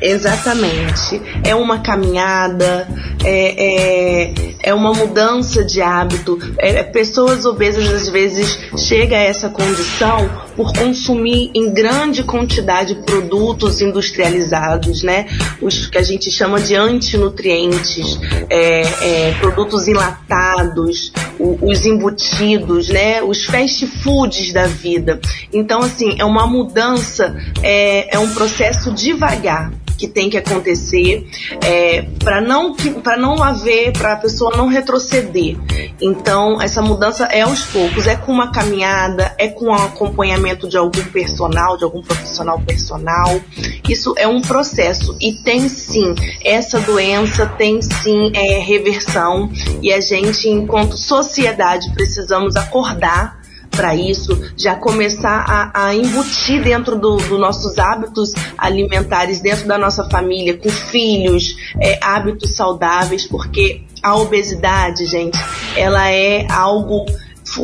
Exatamente. 0.00 1.20
É 1.44 1.54
uma 1.54 1.80
caminhada, 1.80 2.86
é, 3.24 4.26
é, 4.26 4.34
é 4.62 4.74
uma 4.74 4.92
mudança 4.92 5.64
de 5.64 5.80
hábito. 5.80 6.38
É, 6.58 6.82
pessoas 6.82 7.44
obesas 7.44 7.90
às 7.90 8.08
vezes 8.08 8.58
chegam 8.76 9.18
a 9.18 9.22
essa 9.22 9.48
condição 9.48 10.47
por 10.58 10.72
consumir 10.72 11.52
em 11.54 11.72
grande 11.72 12.24
quantidade 12.24 12.96
produtos 13.06 13.80
industrializados, 13.80 15.04
né? 15.04 15.28
Os 15.62 15.86
que 15.86 15.96
a 15.96 16.02
gente 16.02 16.32
chama 16.32 16.60
de 16.60 16.74
antinutrientes, 16.74 18.18
é, 18.50 18.80
é, 18.80 19.34
produtos 19.38 19.86
enlatados, 19.86 21.12
o, 21.38 21.56
os 21.62 21.86
embutidos, 21.86 22.88
né? 22.88 23.22
Os 23.22 23.44
fast 23.44 23.86
foods 23.86 24.52
da 24.52 24.66
vida. 24.66 25.20
Então, 25.52 25.78
assim, 25.78 26.16
é 26.18 26.24
uma 26.24 26.44
mudança, 26.44 27.36
é, 27.62 28.16
é 28.16 28.18
um 28.18 28.34
processo 28.34 28.92
devagar 28.92 29.70
que 29.98 30.06
tem 30.06 30.30
que 30.30 30.38
acontecer 30.38 31.28
é, 31.62 32.02
para 32.22 32.40
não 32.40 32.74
para 33.02 33.16
não 33.16 33.42
haver 33.42 33.92
para 33.92 34.12
a 34.12 34.16
pessoa 34.16 34.56
não 34.56 34.68
retroceder. 34.68 35.56
Então 36.00 36.62
essa 36.62 36.80
mudança 36.80 37.24
é 37.24 37.42
aos 37.42 37.64
poucos, 37.64 38.06
é 38.06 38.14
com 38.14 38.32
uma 38.32 38.52
caminhada, 38.52 39.34
é 39.36 39.48
com 39.48 39.66
o 39.66 39.74
acompanhamento 39.74 40.68
de 40.68 40.76
algum 40.76 41.04
personal, 41.06 41.76
de 41.76 41.84
algum 41.84 42.00
profissional 42.00 42.60
personal. 42.60 43.40
Isso 43.88 44.14
é 44.16 44.28
um 44.28 44.40
processo 44.40 45.16
e 45.20 45.32
tem 45.32 45.68
sim 45.68 46.14
essa 46.44 46.78
doença 46.80 47.46
tem 47.46 47.82
sim 47.82 48.30
é, 48.34 48.58
reversão 48.60 49.50
e 49.82 49.92
a 49.92 50.00
gente 50.00 50.48
enquanto 50.48 50.96
sociedade 50.96 51.92
precisamos 51.92 52.54
acordar 52.54 53.37
para 53.78 53.94
isso, 53.94 54.36
já 54.56 54.74
começar 54.74 55.44
a, 55.46 55.86
a 55.86 55.94
embutir 55.94 56.64
dentro 56.64 56.98
dos 56.98 57.28
do 57.28 57.38
nossos 57.38 57.78
hábitos 57.78 58.34
alimentares, 58.58 59.40
dentro 59.40 59.68
da 59.68 59.78
nossa 59.78 60.02
família, 60.10 60.56
com 60.56 60.68
filhos, 60.68 61.54
é, 61.80 61.96
hábitos 62.02 62.56
saudáveis, 62.56 63.24
porque 63.24 63.82
a 64.02 64.16
obesidade, 64.16 65.06
gente, 65.06 65.38
ela 65.76 66.10
é 66.10 66.44
algo 66.50 67.06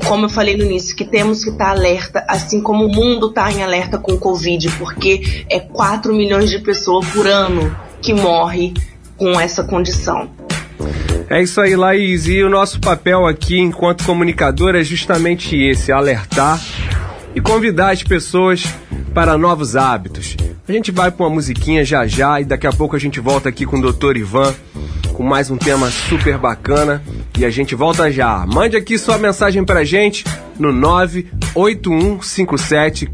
como 0.06 0.26
eu 0.26 0.30
falei 0.30 0.56
no 0.56 0.64
início, 0.64 0.96
que 0.96 1.04
temos 1.04 1.42
que 1.42 1.50
estar 1.50 1.66
tá 1.66 1.70
alerta, 1.72 2.24
assim 2.28 2.60
como 2.60 2.86
o 2.86 2.88
mundo 2.88 3.28
está 3.28 3.50
em 3.52 3.62
alerta 3.62 3.98
com 3.98 4.12
o 4.12 4.18
Covid, 4.18 4.70
porque 4.78 5.44
é 5.50 5.58
4 5.58 6.14
milhões 6.14 6.48
de 6.48 6.60
pessoas 6.60 7.06
por 7.08 7.26
ano 7.26 7.76
que 8.00 8.14
morre 8.14 8.72
com 9.16 9.38
essa 9.38 9.64
condição. 9.64 10.30
É 11.28 11.42
isso 11.42 11.60
aí, 11.60 11.74
Laís. 11.74 12.26
E 12.26 12.42
o 12.42 12.50
nosso 12.50 12.80
papel 12.80 13.26
aqui, 13.26 13.58
enquanto 13.58 14.04
comunicador, 14.04 14.74
é 14.74 14.84
justamente 14.84 15.56
esse: 15.56 15.90
alertar 15.90 16.60
e 17.34 17.40
convidar 17.40 17.92
as 17.92 18.02
pessoas 18.02 18.64
para 19.12 19.38
novos 19.38 19.76
hábitos. 19.76 20.36
A 20.66 20.72
gente 20.72 20.90
vai 20.90 21.10
para 21.10 21.26
uma 21.26 21.34
musiquinha 21.34 21.84
já 21.84 22.06
já 22.06 22.40
e 22.40 22.44
daqui 22.44 22.66
a 22.66 22.72
pouco 22.72 22.96
a 22.96 22.98
gente 22.98 23.20
volta 23.20 23.48
aqui 23.48 23.66
com 23.66 23.78
o 23.78 23.92
Dr. 23.92 24.16
Ivan 24.16 24.54
com 25.12 25.22
mais 25.22 25.50
um 25.50 25.56
tema 25.56 25.90
super 25.90 26.38
bacana 26.38 27.02
e 27.38 27.44
a 27.44 27.50
gente 27.50 27.74
volta 27.74 28.10
já. 28.10 28.44
Mande 28.46 28.76
aqui 28.76 28.98
sua 28.98 29.16
mensagem 29.16 29.64
pra 29.64 29.84
gente 29.84 30.24
no 30.58 30.72
98157 30.72 33.06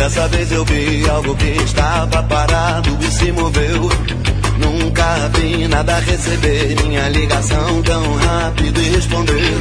Dessa 0.00 0.26
vez 0.28 0.50
eu 0.50 0.64
vi 0.64 1.06
algo 1.10 1.36
que 1.36 1.62
estava 1.62 2.22
parado 2.22 2.96
e 3.02 3.10
se 3.12 3.30
moveu. 3.32 3.86
Nunca 4.56 5.30
vi 5.34 5.68
nada 5.68 5.98
receber 5.98 6.74
minha 6.82 7.06
ligação 7.10 7.82
tão 7.82 8.14
rápido 8.16 8.80
e 8.80 8.88
responder. 8.88 9.52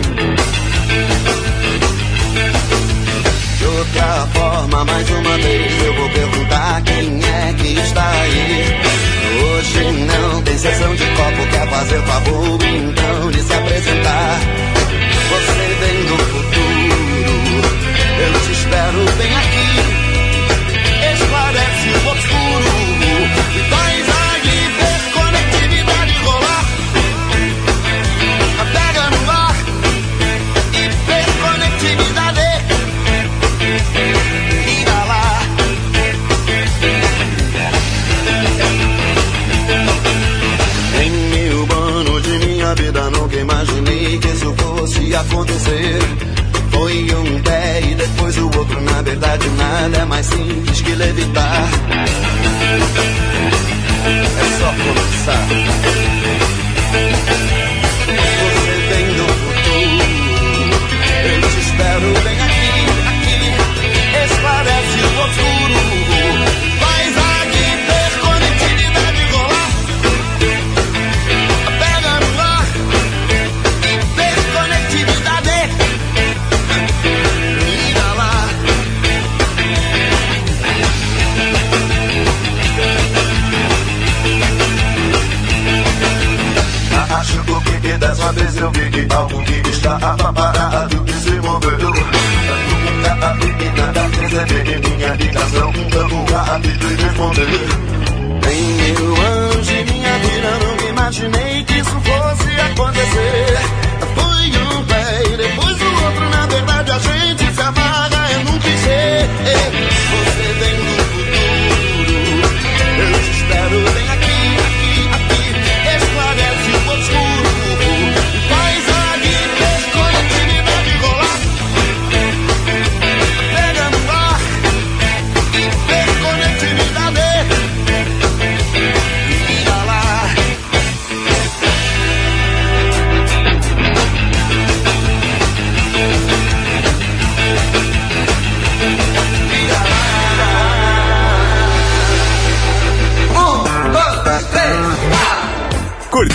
De 3.58 3.66
outra 3.66 4.28
forma, 4.34 4.86
mais 4.86 5.10
uma 5.10 5.38
vez 5.40 5.84
eu 5.84 5.94
vou 5.96 6.10
perguntar 6.10 6.84
quem 6.84 7.20
é 7.22 7.54
que 7.58 7.78
está 7.78 8.10
aí. 8.10 8.80
Hoje 9.44 9.92
não 9.92 10.42
tem 10.44 10.58
sessão 10.58 10.96
de 10.96 11.06
copo, 11.06 11.48
quer 11.52 11.70
fazer 11.70 12.02
favor 12.04 12.60
então 12.64 13.32
de 13.32 13.44
se 13.44 13.54
apresentar. 13.54 14.40
Você 15.32 15.76
vem 15.82 16.06
do 16.06 16.18
futuro, 16.32 16.96
eu 18.24 18.40
te 18.40 18.52
espero 18.54 19.18
bem 19.18 19.36
aqui 19.36 19.69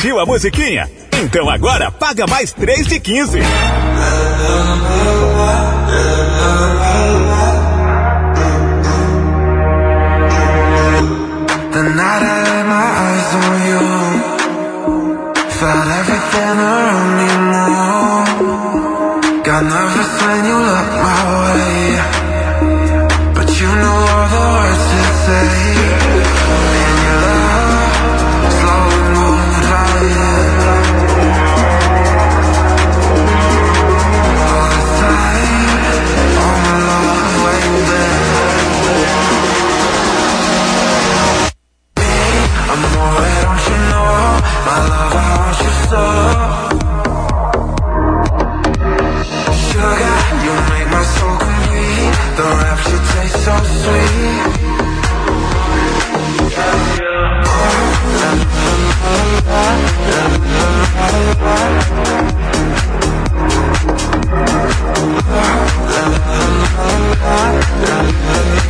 Curtiu 0.05 0.21
a 0.21 0.27
musiquinha? 0.27 0.87
Então 1.23 1.49
agora 1.49 1.91
paga 1.91 2.27
mais 2.27 2.53
3 2.53 2.87
de 2.87 3.01
15. 3.01 3.39
The 11.73 11.83
night 11.83 12.23
I 12.23 12.45
had 12.45 12.67
my 12.69 12.85
eyes 13.01 13.35
on 13.41 13.57
you 13.71 13.81
Felt 15.49 15.89
everything 16.01 16.59
around 16.69 17.11
me 17.17 17.29
move 17.49 18.45
Got 19.43 19.63
nervous 19.65 20.13
when 20.21 20.45
you 20.45 20.59
looked 20.69 20.94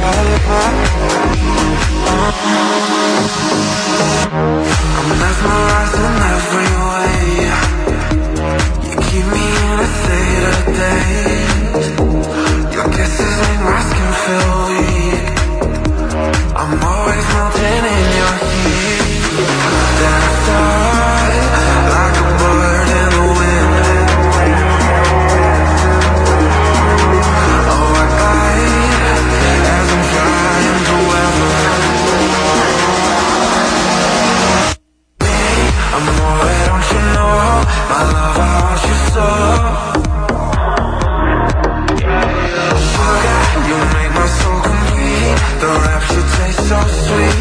I'm 0.07 0.12
mesmerized 5.19 5.95
in 5.95 6.23
every 6.35 6.84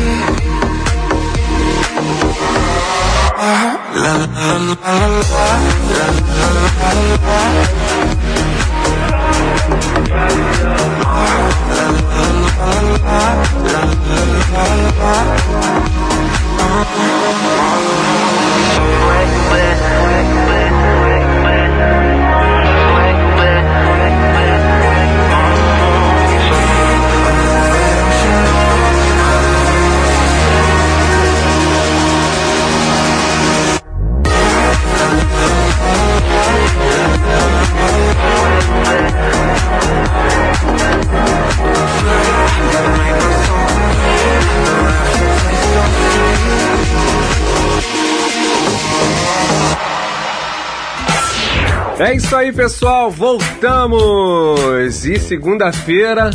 sweet 0.03 0.43
La 3.95 4.13
la 4.17 4.57
la 4.57 4.93
É 51.99 52.15
isso 52.15 52.35
aí, 52.35 52.51
pessoal. 52.51 53.11
Voltamos! 53.11 55.05
E 55.05 55.19
segunda-feira, 55.19 56.31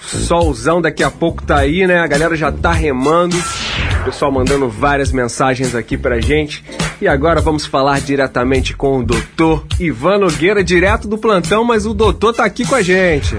solzão 0.00 0.80
daqui 0.80 1.02
a 1.02 1.10
pouco 1.10 1.42
tá 1.42 1.58
aí, 1.58 1.86
né? 1.86 1.98
A 1.98 2.06
galera 2.06 2.36
já 2.36 2.52
tá 2.52 2.72
remando. 2.72 3.36
O 3.36 4.04
pessoal 4.04 4.30
mandando 4.30 4.68
várias 4.68 5.10
mensagens 5.10 5.74
aqui 5.74 5.98
pra 5.98 6.20
gente. 6.20 6.64
E 7.00 7.08
agora 7.08 7.40
vamos 7.40 7.66
falar 7.66 8.00
diretamente 8.00 8.76
com 8.76 9.00
o 9.00 9.04
doutor 9.04 9.66
Ivan 9.80 10.18
Nogueira, 10.18 10.62
direto 10.62 11.08
do 11.08 11.18
plantão, 11.18 11.64
mas 11.64 11.84
o 11.84 11.92
doutor 11.92 12.32
tá 12.32 12.44
aqui 12.44 12.64
com 12.64 12.76
a 12.76 12.82
gente. 12.82 13.36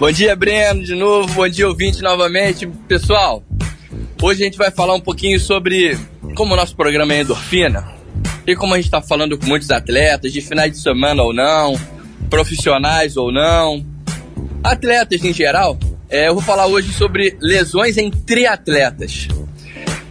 Bom 0.00 0.10
dia, 0.10 0.34
Breno, 0.34 0.82
de 0.82 0.96
novo. 0.96 1.32
Bom 1.32 1.48
dia, 1.48 1.68
ouvinte, 1.68 2.02
novamente. 2.02 2.66
Pessoal, 2.88 3.42
hoje 4.20 4.42
a 4.42 4.44
gente 4.46 4.58
vai 4.58 4.72
falar 4.72 4.94
um 4.94 5.00
pouquinho 5.00 5.38
sobre 5.38 5.96
como 6.34 6.54
o 6.54 6.56
nosso 6.56 6.74
programa 6.74 7.14
é 7.14 7.20
endorfina. 7.20 7.91
E 8.46 8.56
como 8.56 8.74
a 8.74 8.76
gente 8.76 8.86
está 8.86 9.00
falando 9.00 9.38
com 9.38 9.46
muitos 9.46 9.70
atletas, 9.70 10.32
de 10.32 10.40
finais 10.40 10.72
de 10.72 10.78
semana 10.78 11.22
ou 11.22 11.32
não, 11.32 11.78
profissionais 12.28 13.16
ou 13.16 13.32
não, 13.32 13.84
atletas 14.64 15.24
em 15.24 15.32
geral, 15.32 15.78
é, 16.10 16.28
eu 16.28 16.34
vou 16.34 16.42
falar 16.42 16.66
hoje 16.66 16.92
sobre 16.92 17.36
lesões 17.40 17.96
em 17.96 18.10
triatletas. 18.10 19.28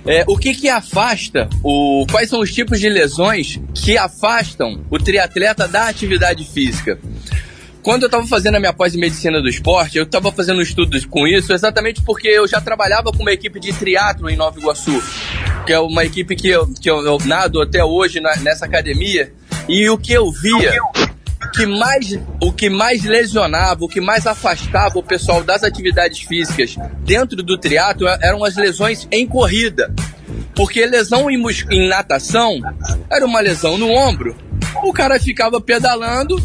É, 0.06 0.24
o 0.28 0.36
que 0.36 0.56
que 0.56 0.68
afasta, 0.68 1.48
o, 1.64 2.08
quais 2.10 2.28
são 2.30 2.40
os 2.40 2.52
tipos 2.52 2.80
de 2.80 2.90
lesões 2.90 3.60
que 3.76 3.98
afastam 3.98 4.84
o 4.90 4.98
triatleta 4.98 5.68
da 5.68 5.88
atividade 5.88 6.44
física? 6.44 7.00
Quando 7.84 8.04
eu 8.04 8.08
estava 8.08 8.26
fazendo 8.28 8.56
a 8.56 8.60
minha 8.60 8.74
pós 8.74 8.94
em 8.94 9.00
medicina 9.00 9.42
do 9.42 9.50
esporte, 9.50 9.98
eu 9.98 10.04
estava 10.04 10.32
fazendo 10.32 10.60
um 10.60 10.62
estudo 10.62 10.98
com 11.08 11.28
isso 11.28 11.52
exatamente 11.52 12.02
porque 12.04 12.28
eu 12.28 12.48
já 12.48 12.62
trabalhava 12.62 13.12
com 13.12 13.22
uma 13.24 13.32
equipe 13.32 13.60
de 13.60 13.74
triatlo 13.74 14.30
em 14.30 14.36
Nova 14.36 14.60
Iguaçu, 14.60 15.02
que 15.66 15.74
é 15.74 15.80
uma 15.80 16.06
equipe 16.06 16.36
que 16.36 16.48
eu, 16.50 16.68
que 16.80 16.90
eu, 16.90 17.04
eu 17.04 17.18
nado 17.26 17.60
até 17.62 17.84
hoje 17.84 18.20
na- 18.20 18.36
nessa 18.38 18.66
academia, 18.66 19.34
e 19.68 19.90
o 19.90 19.98
que 19.98 20.14
eu 20.14 20.32
via 20.32 20.74
que 21.56 21.66
mais, 21.66 22.20
o 22.40 22.52
que 22.54 22.70
mais 22.70 23.04
lesionava, 23.04 23.84
o 23.84 23.88
que 23.90 24.00
mais 24.00 24.28
afastava 24.28 25.00
o 25.00 25.04
pessoal 25.04 25.44
das 25.44 25.64
atividades 25.64 26.20
físicas 26.20 26.76
dentro 27.04 27.42
do 27.42 27.58
triatlo 27.58 28.08
eram 28.22 28.44
as 28.44 28.56
lesões 28.56 29.08
em 29.12 29.26
corrida. 29.28 29.94
Porque 30.56 30.86
lesão 30.86 31.30
em, 31.32 31.42
em 31.72 31.88
natação 31.90 32.60
era 33.12 33.26
uma 33.26 33.40
lesão 33.42 33.78
no 33.78 33.90
ombro. 33.92 34.36
O 34.84 34.94
cara 34.94 35.20
ficava 35.20 35.60
pedalando 35.60 36.38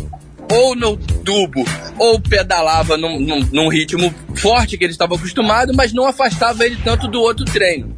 ou 0.50 0.74
no 0.76 0.96
tubo, 0.96 1.64
ou 1.98 2.20
pedalava 2.20 2.96
num, 2.96 3.18
num- 3.20 3.48
num 3.52 3.68
ritmo 3.68 4.14
forte 4.37 4.76
que 4.78 4.85
ele 4.85 4.92
estava 4.92 5.14
acostumado, 5.16 5.72
mas 5.74 5.92
não 5.92 6.06
afastava 6.06 6.64
ele 6.64 6.76
tanto 6.85 7.09
do 7.09 7.20
outro 7.20 7.44
treino. 7.44 7.96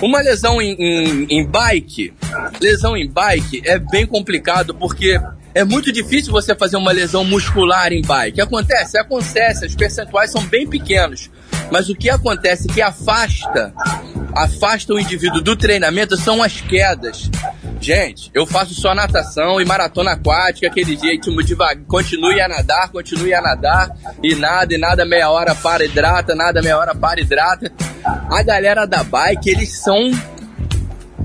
Uma 0.00 0.20
lesão 0.20 0.60
em, 0.60 0.74
em, 0.78 1.26
em 1.30 1.46
bike, 1.46 2.12
lesão 2.60 2.96
em 2.96 3.08
bike 3.08 3.62
é 3.64 3.78
bem 3.78 4.04
complicado 4.06 4.74
porque 4.74 5.20
é 5.54 5.64
muito 5.64 5.92
difícil 5.92 6.32
você 6.32 6.54
fazer 6.54 6.76
uma 6.76 6.90
lesão 6.92 7.24
muscular 7.24 7.92
em 7.92 8.02
bike. 8.02 8.40
Acontece? 8.40 8.98
Acontece, 8.98 9.66
os 9.66 9.74
percentuais 9.76 10.30
são 10.30 10.42
bem 10.46 10.66
pequenos. 10.66 11.30
Mas 11.70 11.88
o 11.88 11.94
que 11.94 12.10
acontece 12.10 12.68
que 12.68 12.82
afasta, 12.82 13.72
afasta 14.34 14.92
o 14.92 14.98
indivíduo 14.98 15.40
do 15.40 15.54
treinamento 15.56 16.16
são 16.16 16.42
as 16.42 16.60
quedas. 16.60 17.30
Gente, 17.82 18.30
eu 18.32 18.46
faço 18.46 18.74
só 18.74 18.94
natação 18.94 19.60
e 19.60 19.64
maratona 19.64 20.12
aquática, 20.12 20.68
aquele 20.68 20.96
jeito 20.96 21.34
devagar. 21.42 21.82
Continue 21.88 22.40
a 22.40 22.46
nadar, 22.46 22.88
continue 22.90 23.34
a 23.34 23.40
nadar. 23.40 23.90
E 24.22 24.36
nada, 24.36 24.72
e 24.72 24.78
nada, 24.78 25.04
meia 25.04 25.28
hora 25.28 25.52
para, 25.52 25.84
hidrata, 25.84 26.32
nada, 26.32 26.62
meia 26.62 26.78
hora 26.78 26.94
para, 26.94 27.20
hidrata. 27.20 27.72
A 28.30 28.40
galera 28.44 28.86
da 28.86 29.02
bike, 29.02 29.50
eles 29.50 29.80
são 29.80 30.12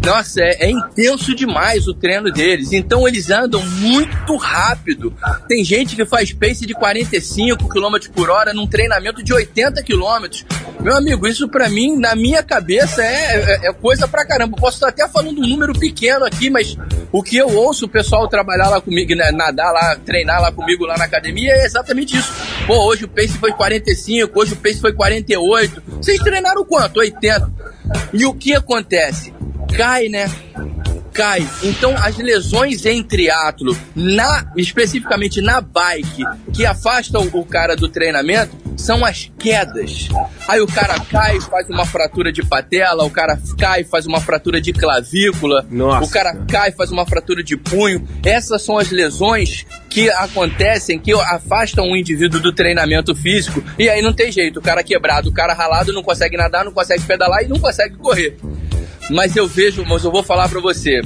nossa, 0.08 0.40
é, 0.42 0.68
é, 0.68 0.70
intenso 0.70 1.36
demais 1.36 1.86
o 1.86 1.94
treino 1.94 2.32
deles. 2.32 2.72
Então 2.72 3.06
eles 3.06 3.30
andam 3.30 3.62
muito 3.62 4.38
rápido. 4.38 5.14
Tem 5.50 5.66
gente 5.66 5.98
que 5.98 6.06
faz 6.06 6.32
pace 6.32 6.66
de 6.66 6.74
45 6.74 7.68
km 7.68 7.98
por 8.16 8.30
hora 8.30 8.54
num 8.54 8.66
treinamento 8.66 9.22
de 9.22 9.34
80 9.34 9.84
km. 9.84 10.46
Meu 10.80 10.96
amigo, 10.96 11.28
isso 11.28 11.50
para 11.50 11.68
mim, 11.68 12.00
na 12.00 12.16
minha 12.16 12.42
cabeça, 12.42 13.04
é, 13.04 13.36
é, 13.36 13.68
é, 13.68 13.74
coisa 13.74 14.08
pra 14.08 14.26
caramba. 14.26 14.56
Posso 14.56 14.78
estar 14.78 14.88
até 14.88 15.06
falando 15.10 15.42
um 15.42 15.48
número 15.48 15.78
pequeno 15.78 16.24
aqui, 16.24 16.50
mas 16.50 16.78
o 17.12 17.22
que 17.22 17.36
eu 17.36 17.54
ouço 17.54 17.86
o 17.86 17.90
pessoal 17.90 18.30
trabalhar 18.30 18.70
lá 18.70 18.80
comigo, 18.80 19.14
né, 19.14 19.30
nadar 19.34 19.74
lá, 19.74 19.98
treinar 19.98 20.42
lá 20.42 20.54
comigo 20.54 20.86
lá 20.86 20.98
na 20.98 21.04
academia 21.04 21.52
é 21.52 21.66
exatamente 21.66 22.16
isso. 22.16 22.32
Pô, 22.66 22.86
hoje 22.86 23.04
o 23.04 23.10
pace 23.10 23.38
foi 23.38 23.52
45, 23.52 24.40
hoje 24.40 24.54
o 24.54 24.56
pace 24.56 24.80
foi 24.80 24.94
48. 24.94 25.84
Vocês 26.02 26.20
treinaram 26.20 26.64
quanto? 26.64 27.02
80. 27.02 27.52
E 28.14 28.26
o 28.26 28.34
que 28.34 28.54
acontece? 28.54 29.34
cai, 29.76 30.08
né? 30.10 30.26
Cai. 31.18 31.50
Então, 31.64 31.96
as 31.98 32.16
lesões 32.16 32.86
em 32.86 33.02
triatlo, 33.02 33.76
na, 33.96 34.52
especificamente 34.56 35.42
na 35.42 35.60
bike, 35.60 36.24
que 36.54 36.64
afastam 36.64 37.28
o 37.34 37.44
cara 37.44 37.76
do 37.76 37.90
treinamento, 37.90 38.56
são 38.78 39.04
as 39.04 39.32
quedas. 39.40 40.10
Aí 40.48 40.62
o 40.62 40.68
cara 40.68 41.00
cai, 41.00 41.42
faz 41.42 41.68
uma 41.70 41.88
fratura 41.88 42.32
de 42.32 42.46
patela, 42.46 43.04
o 43.04 43.10
cara 43.10 43.36
cai, 43.58 43.84
faz 43.84 44.06
uma 44.06 44.22
fratura 44.22 44.62
de 44.62 44.72
clavícula, 44.72 45.66
Nossa. 45.72 46.06
o 46.06 46.10
cara 46.12 46.36
cai, 46.48 46.72
faz 46.72 46.92
uma 46.92 47.04
fratura 47.04 47.44
de 47.44 47.58
punho. 47.58 48.08
Essas 48.24 48.62
são 48.62 48.78
as 48.78 48.92
lesões 48.92 49.66
que 49.90 50.12
acontecem, 50.12 51.00
que 51.00 51.12
afastam 51.14 51.90
o 51.90 51.98
indivíduo 51.98 52.40
do 52.40 52.54
treinamento 52.54 53.16
físico. 53.16 53.64
E 53.80 53.90
aí 53.90 54.04
não 54.04 54.14
tem 54.14 54.32
jeito, 54.32 54.60
o 54.60 54.62
cara 54.62 54.84
quebrado, 54.84 55.30
o 55.30 55.34
cara 55.34 55.56
ralado, 55.56 55.92
não 55.92 56.04
consegue 56.04 56.38
nadar, 56.38 56.64
não 56.64 56.72
consegue 56.72 57.02
pedalar 57.02 57.44
e 57.44 57.48
não 57.48 57.60
consegue 57.60 57.98
correr. 57.98 58.38
Mas 59.10 59.36
eu 59.36 59.48
vejo, 59.48 59.86
mas 59.86 60.04
eu 60.04 60.12
vou 60.12 60.24
falar 60.24 60.50
para 60.50 60.60
você. 60.60 61.02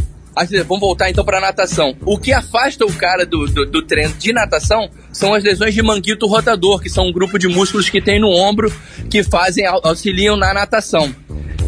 Vamos 0.66 0.80
voltar 0.80 1.10
então 1.10 1.26
para 1.26 1.42
natação. 1.42 1.96
O 2.06 2.18
que 2.18 2.32
afasta 2.32 2.86
o 2.86 2.94
cara 2.94 3.26
do, 3.26 3.46
do, 3.48 3.66
do, 3.66 3.82
treino 3.82 4.14
de 4.14 4.32
natação 4.32 4.90
são 5.12 5.34
as 5.34 5.44
lesões 5.44 5.74
de 5.74 5.82
manguito 5.82 6.26
rotador, 6.26 6.80
que 6.80 6.90
são 6.90 7.08
um 7.08 7.12
grupo 7.12 7.38
de 7.38 7.48
músculos 7.48 7.90
que 7.90 8.02
tem 8.02 8.20
no 8.20 8.30
ombro 8.30 8.72
que 9.10 9.24
fazem 9.24 9.66
auxiliam 9.66 10.38
na 10.38 10.54
natação. 10.54 11.14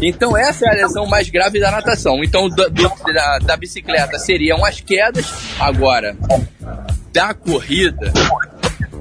Então 0.00 0.36
essa 0.36 0.66
é 0.66 0.70
a 0.70 0.86
lesão 0.86 1.06
mais 1.06 1.28
grave 1.28 1.60
da 1.60 1.70
natação. 1.70 2.24
Então 2.24 2.48
do, 2.48 2.68
da, 3.12 3.38
da 3.38 3.56
bicicleta 3.56 4.18
seriam 4.18 4.64
as 4.64 4.80
quedas. 4.80 5.30
Agora, 5.60 6.16
da 7.12 7.34
corrida, 7.34 8.12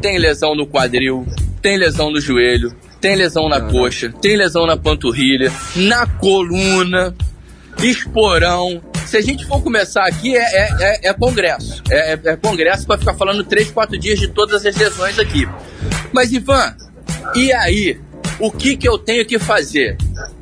tem 0.02 0.20
lesão 0.20 0.54
no 0.56 0.68
quadril, 0.68 1.26
tem 1.62 1.78
lesão 1.78 2.12
no 2.12 2.20
joelho, 2.20 2.76
tem 3.04 3.18
lesão 3.18 3.50
na 3.50 3.60
coxa, 3.60 4.14
tem 4.22 4.38
lesão 4.38 4.66
na 4.66 4.78
panturrilha, 4.78 5.52
na 5.76 6.08
coluna, 6.08 7.14
esporão. 7.80 8.82
Se 9.06 9.18
a 9.18 9.22
gente 9.22 9.46
for 9.46 9.62
começar 9.62 10.08
aqui, 10.08 10.38
é, 10.38 10.40
é, 10.40 10.70
é, 10.80 11.10
é 11.10 11.14
congresso. 11.14 11.84
É, 11.92 12.14
é, 12.14 12.20
é 12.24 12.36
congresso 12.38 12.88
para 12.88 12.98
ficar 12.98 13.14
falando 13.16 13.44
três, 13.44 13.70
quatro 13.70 14.00
dias 14.00 14.18
de 14.18 14.30
todas 14.30 14.66
as 14.66 14.78
lesões 14.78 15.20
aqui. 15.20 15.46
Mas, 16.14 16.32
Ivan, 16.32 16.74
e 17.36 17.52
aí? 17.52 18.00
O 18.40 18.50
que, 18.50 18.78
que 18.78 18.88
eu 18.88 18.98
tenho 18.98 19.26
que 19.26 19.38
fazer? 19.38 19.98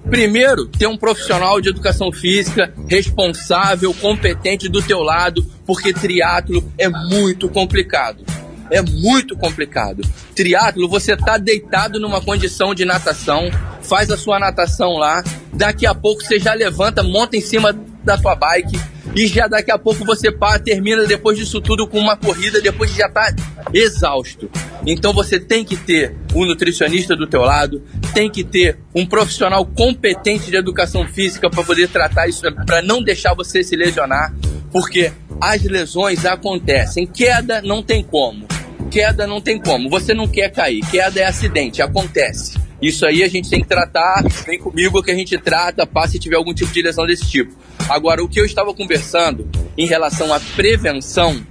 Primeiro, 0.08 0.68
ter 0.68 0.86
um 0.86 0.96
profissional 0.96 1.60
de 1.60 1.70
educação 1.70 2.12
física 2.12 2.72
responsável, 2.88 3.92
competente 3.96 4.70
do 4.70 4.84
teu 4.84 5.00
lado, 5.02 5.44
porque 5.66 5.92
triatlo 5.92 6.72
é 6.78 6.88
muito 6.88 7.50
complicado 7.50 8.24
é 8.72 8.82
muito 8.82 9.38
complicado. 9.38 10.02
Triatlo, 10.34 10.88
você 10.88 11.16
tá 11.16 11.38
deitado 11.38 12.00
numa 12.00 12.22
condição 12.22 12.74
de 12.74 12.86
natação, 12.86 13.52
faz 13.84 14.10
a 14.10 14.18
sua 14.18 14.40
natação 14.40 14.94
lá, 14.94 15.22
daqui 15.52 15.86
a 15.86 15.94
pouco 15.94 16.24
você 16.24 16.40
já 16.40 16.54
levanta, 16.54 17.04
monta 17.04 17.36
em 17.36 17.42
cima 17.42 17.78
da 18.04 18.18
tua 18.18 18.34
bike 18.34 18.80
e 19.14 19.28
já 19.28 19.48
daqui 19.48 19.72
a 19.72 19.78
pouco 19.78 20.06
você 20.06 20.32
para, 20.32 20.58
termina 20.58 21.06
depois 21.06 21.38
disso 21.38 21.60
tudo 21.60 21.86
com 21.86 22.00
uma 22.00 22.16
corrida, 22.16 22.62
depois 22.62 22.92
de 22.92 22.98
já 22.98 23.10
tá 23.10 23.34
exausto. 23.74 24.50
Então 24.86 25.12
você 25.12 25.38
tem 25.38 25.66
que 25.66 25.76
ter 25.76 26.16
um 26.34 26.46
nutricionista 26.46 27.14
do 27.14 27.28
teu 27.28 27.42
lado, 27.42 27.84
tem 28.14 28.30
que 28.30 28.44
ter 28.44 28.80
um 28.96 29.06
profissional 29.06 29.66
competente 29.66 30.50
de 30.50 30.56
educação 30.56 31.06
física 31.06 31.50
para 31.50 31.64
poder 31.64 31.90
tratar 31.90 32.28
isso, 32.28 32.42
para 32.66 32.82
não 32.82 33.04
deixar 33.04 33.34
você 33.34 33.64
se 33.64 33.76
lesionar, 33.76 34.34
porque 34.72 35.12
as 35.42 35.62
lesões 35.64 36.26
acontecem. 36.26 37.06
Queda 37.06 37.62
não 37.62 37.84
tem 37.84 38.02
como 38.02 38.48
queda 38.92 39.26
não 39.26 39.40
tem 39.40 39.58
como. 39.58 39.90
Você 39.90 40.14
não 40.14 40.28
quer 40.28 40.52
cair. 40.52 40.82
Queda 40.92 41.22
é 41.22 41.26
acidente, 41.26 41.82
acontece. 41.82 42.60
Isso 42.82 43.06
aí 43.06 43.24
a 43.24 43.28
gente 43.28 43.50
tem 43.50 43.62
que 43.62 43.68
tratar, 43.68 44.24
vem 44.46 44.60
comigo 44.60 45.02
que 45.04 45.12
a 45.12 45.16
gente 45.16 45.38
trata, 45.38 45.86
passa 45.86 46.14
se 46.14 46.20
tiver 46.20 46.36
algum 46.36 46.54
tipo 46.54 46.72
de 46.72 46.82
lesão 46.82 47.06
desse 47.06 47.30
tipo. 47.30 47.56
Agora, 47.88 48.24
o 48.24 48.28
que 48.28 48.40
eu 48.40 48.46
estava 48.46 48.74
conversando 48.74 49.48
em 49.78 49.86
relação 49.86 50.34
à 50.34 50.40
prevenção 50.56 51.46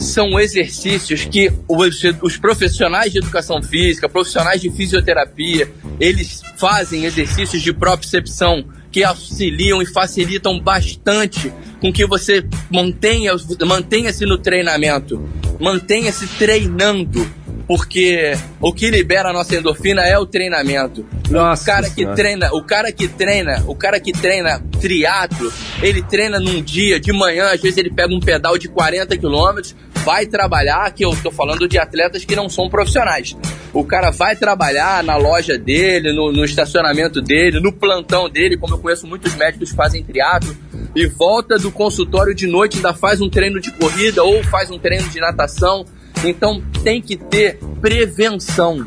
são 0.00 0.40
exercícios 0.40 1.24
que 1.24 1.52
os, 1.68 2.02
os, 2.22 2.36
profissionais 2.36 3.12
de 3.12 3.18
educação 3.18 3.62
física, 3.62 4.08
profissionais 4.08 4.60
de 4.60 4.70
fisioterapia, 4.70 5.70
eles 6.00 6.42
fazem 6.56 7.04
exercícios 7.04 7.62
de 7.62 7.72
propriocepção 7.72 8.64
que 8.90 9.04
auxiliam 9.04 9.80
e 9.80 9.86
facilitam 9.86 10.58
bastante 10.58 11.52
com 11.80 11.92
que 11.92 12.04
você 12.04 12.44
mantenha, 12.70 13.32
mantenha-se 13.64 14.26
no 14.26 14.38
treinamento, 14.38 15.22
mantenha-se 15.60 16.26
treinando, 16.26 17.28
porque 17.66 18.32
o 18.60 18.72
que 18.72 18.90
libera 18.90 19.30
a 19.30 19.32
nossa 19.32 19.54
endorfina 19.54 20.02
é 20.02 20.18
o 20.18 20.26
treinamento. 20.26 21.06
Nossa, 21.30 21.62
o 21.62 21.66
cara 21.66 21.88
que 21.88 21.94
senhora. 21.94 22.16
treina, 22.16 22.50
o 22.52 22.64
cara 22.64 22.90
que 22.90 23.06
treina, 23.06 23.64
o 23.66 23.74
cara 23.76 24.00
que 24.00 24.12
treina 24.12 24.60
triatlo, 24.80 25.52
ele 25.82 26.02
treina 26.02 26.40
num 26.40 26.62
dia 26.62 26.98
de 26.98 27.12
manhã, 27.12 27.52
às 27.52 27.60
vezes 27.60 27.78
ele 27.78 27.90
pega 27.90 28.12
um 28.12 28.20
pedal 28.20 28.58
de 28.58 28.68
40 28.68 29.16
quilômetros, 29.18 29.76
vai 30.04 30.26
trabalhar, 30.26 30.90
que 30.92 31.04
eu 31.04 31.14
tô 31.22 31.30
falando 31.30 31.68
de 31.68 31.78
atletas 31.78 32.24
que 32.24 32.34
não 32.34 32.48
são 32.48 32.68
profissionais. 32.68 33.36
O 33.72 33.84
cara 33.84 34.10
vai 34.10 34.34
trabalhar 34.34 35.04
na 35.04 35.16
loja 35.16 35.56
dele, 35.56 36.12
no, 36.12 36.32
no 36.32 36.44
estacionamento 36.44 37.20
dele, 37.20 37.60
no 37.60 37.72
plantão 37.72 38.28
dele, 38.28 38.56
como 38.56 38.74
eu 38.74 38.78
conheço 38.78 39.06
muitos 39.06 39.34
médicos 39.36 39.70
que 39.70 39.76
fazem 39.76 40.02
triatlo, 40.02 40.56
e 40.94 41.06
volta 41.06 41.58
do 41.58 41.70
consultório 41.70 42.34
de 42.34 42.46
noite, 42.46 42.76
ainda 42.76 42.92
faz 42.92 43.20
um 43.20 43.28
treino 43.28 43.60
de 43.60 43.70
corrida 43.72 44.22
ou 44.22 44.42
faz 44.44 44.70
um 44.70 44.78
treino 44.78 45.08
de 45.08 45.20
natação. 45.20 45.84
Então 46.24 46.62
tem 46.82 47.00
que 47.00 47.16
ter 47.16 47.58
prevenção. 47.80 48.86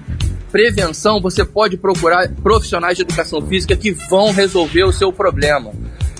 Prevenção, 0.52 1.20
você 1.20 1.44
pode 1.44 1.78
procurar 1.78 2.30
profissionais 2.30 2.96
de 2.96 3.04
educação 3.04 3.42
física 3.42 3.76
que 3.76 3.92
vão 3.92 4.32
resolver 4.32 4.84
o 4.84 4.92
seu 4.92 5.12
problema. 5.12 5.72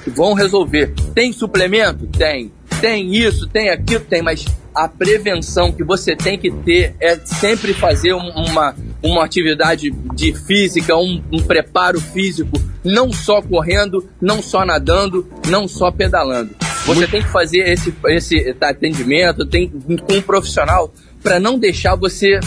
Vão 0.08 0.34
resolver. 0.34 0.94
Tem 1.14 1.32
suplemento? 1.32 2.08
Tem. 2.08 2.52
Tem 2.82 3.16
isso, 3.16 3.48
tem 3.48 3.70
aquilo, 3.70 4.04
tem, 4.04 4.22
mas 4.22 4.46
a 4.76 4.90
prevenção 4.90 5.72
que 5.72 5.84
você 5.84 6.16
tem 6.16 6.38
que 6.38 6.52
ter 6.52 6.96
é 7.00 7.16
sempre 7.18 7.74
fazer 7.74 8.14
uma, 8.14 8.76
uma 9.04 9.26
atividade 9.26 9.92
de 10.16 10.34
física, 10.34 10.96
um, 10.96 11.22
um, 11.32 11.42
preparo 11.42 12.00
físico, 12.00 12.60
não 12.84 13.12
só 13.12 13.42
correndo, 13.42 14.10
não 14.22 14.42
só 14.42 14.66
nadando, 14.66 15.28
não 15.48 15.68
só 15.68 15.92
pedalando. 15.92 16.56
Você 16.86 17.00
Muito... 17.00 17.12
tem 17.12 17.22
que 17.22 17.30
fazer 17.30 17.68
esse, 17.68 17.94
esse 18.08 18.56
atendimento 18.62 19.46
tem, 19.46 19.70
com 19.70 20.14
um 20.14 20.22
profissional 20.22 20.94
para 21.22 21.40
não 21.40 21.58
deixar 21.58 21.96
você 21.96 22.40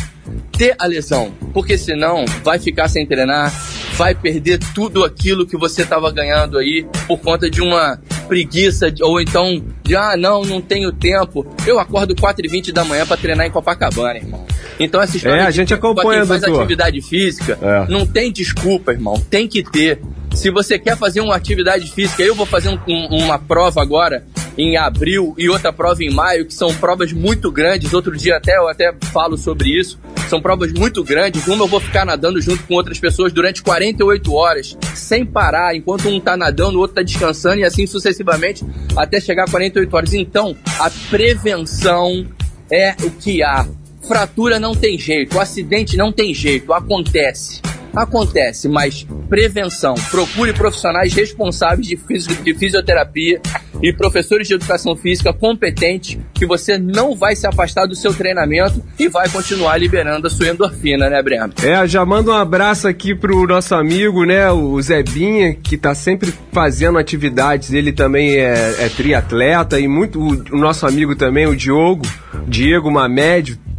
ter 0.56 0.74
a 0.78 0.86
lesão, 0.86 1.32
porque 1.52 1.78
senão 1.78 2.24
vai 2.42 2.58
ficar 2.58 2.88
sem 2.88 3.06
treinar, 3.06 3.52
vai 3.94 4.14
perder 4.14 4.58
tudo 4.74 5.04
aquilo 5.04 5.46
que 5.46 5.56
você 5.56 5.82
estava 5.82 6.10
ganhando 6.10 6.58
aí 6.58 6.86
por 7.06 7.18
conta 7.18 7.50
de 7.50 7.62
uma 7.62 7.98
preguiça 8.28 8.92
ou 9.00 9.20
então 9.20 9.62
de 9.82 9.96
ah, 9.96 10.16
não, 10.16 10.42
não 10.42 10.60
tenho 10.60 10.92
tempo. 10.92 11.46
Eu 11.66 11.78
acordo 11.78 12.14
4h20 12.14 12.72
da 12.72 12.84
manhã 12.84 13.06
para 13.06 13.16
treinar 13.16 13.46
em 13.46 13.50
Copacabana, 13.50 14.18
irmão. 14.18 14.46
Então 14.78 15.00
essa 15.00 15.16
história 15.16 15.40
é, 15.40 15.46
a 15.46 15.50
gente 15.50 15.72
acompanha, 15.72 16.20
quem 16.20 16.28
faz 16.28 16.42
doutor. 16.42 16.60
atividade 16.60 17.00
física, 17.00 17.58
é. 17.60 17.90
não 17.90 18.06
tem 18.06 18.30
desculpa, 18.30 18.92
irmão. 18.92 19.14
Tem 19.30 19.48
que 19.48 19.62
ter. 19.62 20.00
Se 20.34 20.50
você 20.50 20.78
quer 20.78 20.96
fazer 20.96 21.20
uma 21.20 21.34
atividade 21.34 21.90
física, 21.90 22.22
eu 22.22 22.34
vou 22.34 22.44
fazer 22.44 22.68
um, 22.68 22.78
um, 22.86 23.24
uma 23.24 23.38
prova 23.38 23.80
agora 23.80 24.24
em 24.58 24.76
abril 24.76 25.34
e 25.36 25.48
outra 25.48 25.72
prova 25.72 26.02
em 26.02 26.10
maio, 26.10 26.46
que 26.46 26.54
são 26.54 26.74
provas 26.74 27.12
muito 27.12 27.50
grandes. 27.50 27.92
Outro 27.92 28.16
dia 28.16 28.36
até 28.36 28.56
eu 28.56 28.68
até 28.68 28.94
falo 29.12 29.36
sobre 29.36 29.68
isso. 29.68 29.98
São 30.28 30.40
provas 30.40 30.72
muito 30.72 31.04
grandes. 31.04 31.46
Uma 31.46 31.64
eu 31.64 31.68
vou 31.68 31.80
ficar 31.80 32.04
nadando 32.04 32.40
junto 32.40 32.62
com 32.64 32.74
outras 32.74 32.98
pessoas 32.98 33.32
durante 33.32 33.62
48 33.62 34.34
horas, 34.34 34.76
sem 34.94 35.24
parar, 35.24 35.74
enquanto 35.76 36.08
um 36.08 36.18
tá 36.18 36.36
nadando, 36.36 36.78
o 36.78 36.80
outro 36.80 36.96
tá 36.96 37.02
descansando 37.02 37.60
e 37.60 37.64
assim 37.64 37.86
sucessivamente 37.86 38.64
até 38.96 39.20
chegar 39.20 39.44
a 39.44 39.50
48 39.50 39.94
horas. 39.94 40.14
Então, 40.14 40.56
a 40.78 40.90
prevenção 41.10 42.26
é 42.70 42.94
o 43.02 43.10
que 43.10 43.42
há. 43.42 43.66
Fratura 44.06 44.60
não 44.60 44.74
tem 44.74 44.98
jeito, 44.98 45.38
acidente 45.38 45.96
não 45.96 46.12
tem 46.12 46.32
jeito, 46.32 46.72
acontece. 46.72 47.60
Acontece, 47.94 48.68
mas 48.68 49.06
prevenção. 49.28 49.94
Procure 50.10 50.52
profissionais 50.52 51.14
responsáveis 51.14 51.88
de, 51.88 51.96
fisi 51.96 52.34
de 52.36 52.54
fisioterapia 52.54 53.40
e 53.82 53.92
professores 53.92 54.46
de 54.46 54.54
educação 54.54 54.94
física 54.94 55.32
competentes 55.32 56.18
que 56.34 56.46
você 56.46 56.78
não 56.78 57.16
vai 57.16 57.34
se 57.34 57.46
afastar 57.46 57.86
do 57.86 57.94
seu 57.94 58.12
treinamento 58.12 58.82
e 58.98 59.08
vai 59.08 59.28
continuar 59.30 59.78
liberando 59.78 60.26
a 60.26 60.30
sua 60.30 60.48
endorfina, 60.48 61.08
né, 61.08 61.22
Breno? 61.22 61.52
É, 61.62 61.86
já 61.86 62.04
manda 62.04 62.30
um 62.30 62.34
abraço 62.34 62.86
aqui 62.86 63.14
pro 63.14 63.46
nosso 63.46 63.74
amigo, 63.74 64.24
né, 64.24 64.50
o 64.50 64.80
Zebinha, 64.80 65.54
que 65.54 65.78
tá 65.78 65.94
sempre 65.94 66.32
fazendo 66.52 66.98
atividades. 66.98 67.72
Ele 67.72 67.92
também 67.92 68.36
é, 68.36 68.76
é 68.78 68.88
triatleta 68.90 69.80
e 69.80 69.88
muito 69.88 70.20
o, 70.20 70.44
o 70.52 70.58
nosso 70.58 70.86
amigo 70.86 71.16
também, 71.16 71.46
o 71.46 71.56
Diogo, 71.56 72.06
Diego 72.46 72.90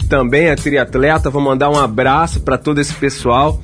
Também 0.10 0.48
é 0.48 0.56
triatleta. 0.56 1.30
Vou 1.30 1.42
mandar 1.42 1.70
um 1.70 1.78
abraço 1.78 2.42
para 2.42 2.58
todo 2.58 2.80
esse 2.80 2.94
pessoal 2.94 3.62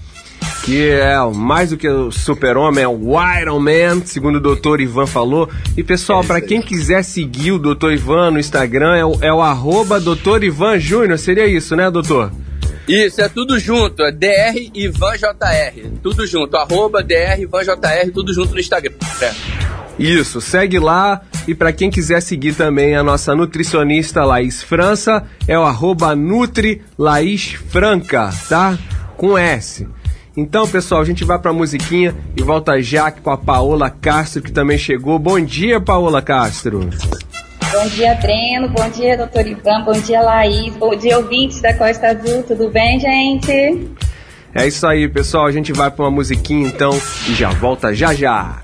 que 0.64 0.90
é 0.92 1.18
mais 1.34 1.72
do 1.72 1.78
que 1.78 1.88
o 1.88 2.10
super-homem, 2.10 2.84
é 2.84 2.88
o 2.88 3.16
Iron 3.42 3.60
Man, 3.60 4.02
segundo 4.06 4.38
o 4.38 4.40
doutor 4.40 4.80
Ivan 4.80 5.06
falou. 5.06 5.50
E 5.76 5.84
pessoal, 5.84 6.24
para 6.24 6.40
quem 6.40 6.62
quiser 6.62 7.04
seguir 7.04 7.52
o 7.52 7.60
doutor 7.60 7.92
Ivan 7.92 8.32
no 8.32 8.40
Instagram, 8.40 8.96
é 8.96 9.06
o, 9.06 9.18
é 9.22 9.34
o 9.34 9.42
arroba 9.42 10.00
doutor 10.00 10.42
Ivan 10.42 10.80
Júnior, 10.80 11.20
seria 11.20 11.46
isso, 11.48 11.76
né, 11.76 11.92
doutor? 11.92 12.32
Isso, 12.88 13.22
é 13.22 13.28
tudo 13.30 13.60
junto, 13.60 14.04
é 14.04 14.12
DR 14.12 14.72
Ivan 14.74 15.14
JR, 15.18 15.90
tudo 16.02 16.26
junto, 16.26 16.56
arroba 16.56 17.04
DR 17.04 17.40
Ivan 17.40 17.64
JR, 17.64 18.12
tudo 18.14 18.34
junto 18.34 18.54
no 18.54 18.60
Instagram. 18.60 18.94
É. 19.22 19.34
Isso, 20.00 20.40
segue 20.42 20.80
lá. 20.80 21.22
E 21.48 21.54
para 21.54 21.74
quem 21.74 21.90
quiser 21.90 22.22
seguir 22.22 22.54
também 22.54 22.96
a 22.96 23.04
nossa 23.04 23.36
nutricionista 23.36 24.24
Laís 24.24 24.64
França, 24.64 25.24
é 25.48 25.58
o 25.60 25.64
arroba 25.64 26.16
Nutri 26.16 26.82
Laís 26.98 27.52
Franca, 27.70 28.30
tá? 28.48 28.78
Com 29.18 29.38
S. 29.38 29.86
Então, 30.36 30.68
pessoal, 30.68 31.02
a 31.02 31.06
gente 31.06 31.24
vai 31.24 31.38
pra 31.38 31.54
musiquinha 31.54 32.16
e 32.36 32.42
volta 32.42 32.82
já 32.82 33.12
com 33.12 33.30
a 33.30 33.38
Paola 33.38 33.90
Castro, 33.90 34.42
que 34.42 34.52
também 34.52 34.78
chegou. 34.78 35.20
Bom 35.20 35.40
dia, 35.40 35.80
Paola 35.80 36.22
Castro. 36.22 36.90
Bom 37.72 37.88
dia, 37.88 38.16
Breno. 38.16 38.70
Bom 38.70 38.90
dia, 38.90 39.18
doutor 39.18 39.46
Ivan. 39.46 39.84
Bom 39.84 39.94
dia, 39.94 40.22
Laís. 40.22 40.76
Bom 40.78 40.96
dia, 40.96 41.18
ouvintes 41.18 41.62
da 41.62 41.74
Costa 41.74 42.08
Azul. 42.08 42.44
Tudo 42.44 42.70
bem, 42.70 43.00
gente? 43.00 43.90
É 44.56 44.68
isso 44.68 44.88
aí, 44.88 45.08
pessoal. 45.08 45.46
A 45.46 45.52
gente 45.52 45.74
vai 45.74 45.92
pra 45.92 46.06
uma 46.06 46.12
musiquinha 46.12 46.68
então 46.68 46.92
e 47.28 47.34
já 47.34 47.50
volta 47.50 47.94
já 47.94 48.14
já. 48.14 48.62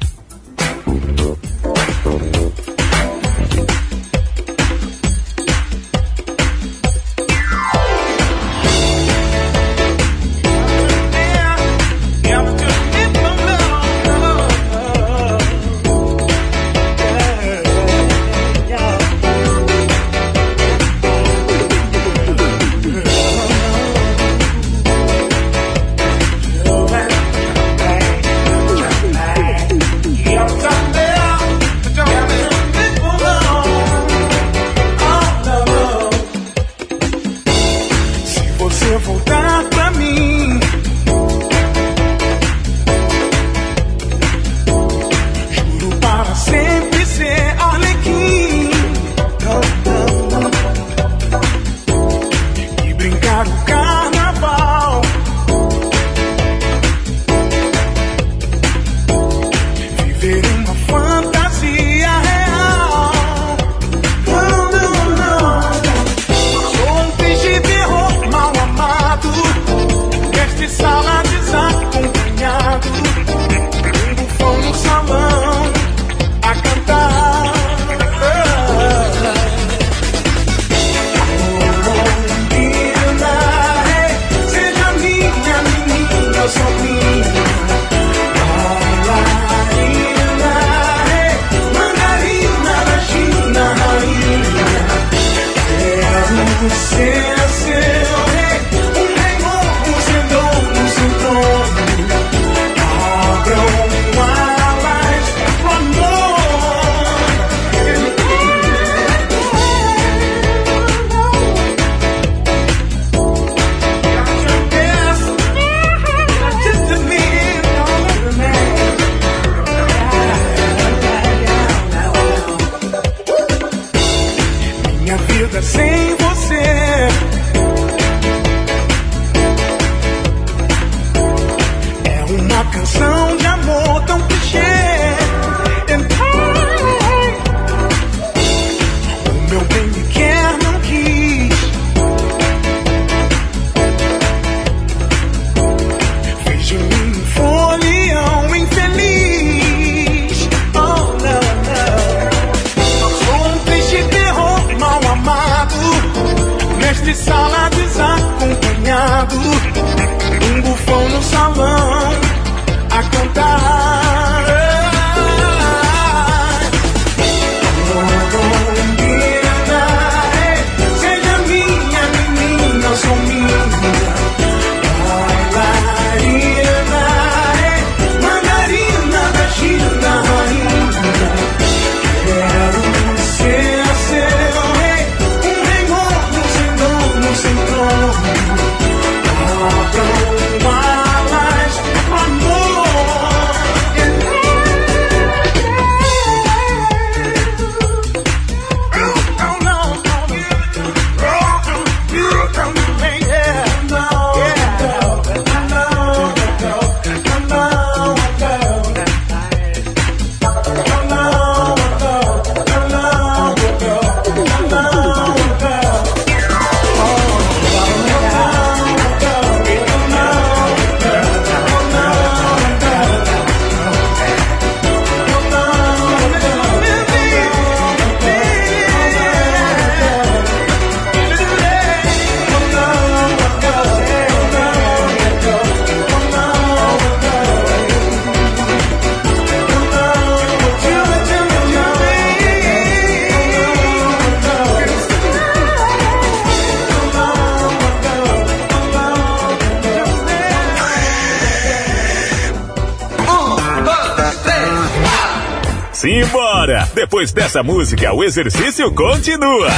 Dessa 257.49 257.63
música, 257.63 258.13
o 258.13 258.23
exercício 258.23 258.91
continua. 258.91 259.69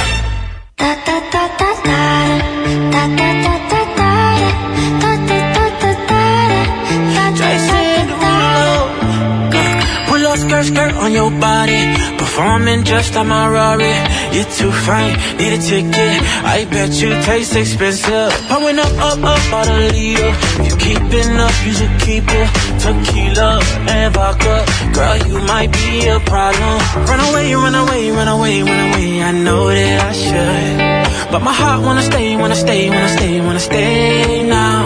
On 11.12 11.30
your 11.30 11.40
body. 11.40 11.82
Performing 12.18 12.84
just 12.84 13.14
like 13.14 13.26
my 13.26 13.48
Rari. 13.48 13.94
You're 14.34 14.50
too 14.58 14.72
fine, 14.72 15.14
need 15.36 15.52
a 15.52 15.60
ticket. 15.60 16.16
I 16.44 16.64
bet 16.70 16.90
you 17.00 17.10
taste 17.22 17.54
expensive. 17.56 18.32
Pouring 18.48 18.78
up, 18.78 18.92
up, 18.98 19.18
up, 19.18 19.52
out 19.52 19.68
a 19.68 19.92
leader. 19.92 20.32
You 20.64 20.72
keeping 20.76 21.36
up, 21.36 21.54
you 21.64 21.72
should 21.72 21.94
keep 22.00 22.24
it. 22.28 22.48
Tequila 22.80 23.60
and 23.88 24.14
vodka. 24.14 24.64
Girl, 24.94 25.16
you 25.28 25.38
might 25.52 25.70
be 25.72 26.08
a 26.08 26.18
problem. 26.20 26.76
Run 27.08 27.20
away, 27.28 27.54
run 27.54 27.74
away, 27.74 28.10
run 28.10 28.28
away, 28.28 28.62
run 28.62 28.80
away. 28.88 29.22
I 29.22 29.32
know 29.32 29.68
that 29.68 30.00
I 30.08 30.12
should. 30.12 31.30
But 31.32 31.40
my 31.42 31.52
heart 31.52 31.82
wanna 31.82 32.02
stay, 32.02 32.36
wanna 32.36 32.56
stay, 32.56 32.88
wanna 32.90 33.08
stay, 33.08 33.40
wanna 33.40 33.60
stay 33.60 34.42
now. 34.46 34.80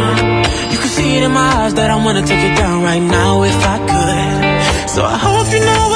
You 0.72 0.78
can 0.78 0.88
see 0.88 1.16
it 1.18 1.22
in 1.22 1.32
my 1.32 1.48
eyes 1.58 1.74
that 1.74 1.90
I 1.90 1.96
wanna 2.04 2.22
take 2.22 2.44
it 2.50 2.56
down 2.56 2.82
right 2.82 3.02
now 3.02 3.42
if 3.42 3.58
I 3.74 3.78
could. 3.90 4.90
So 4.90 5.04
I 5.04 5.18
hope 5.18 5.52
you 5.52 5.60
know 5.60 5.95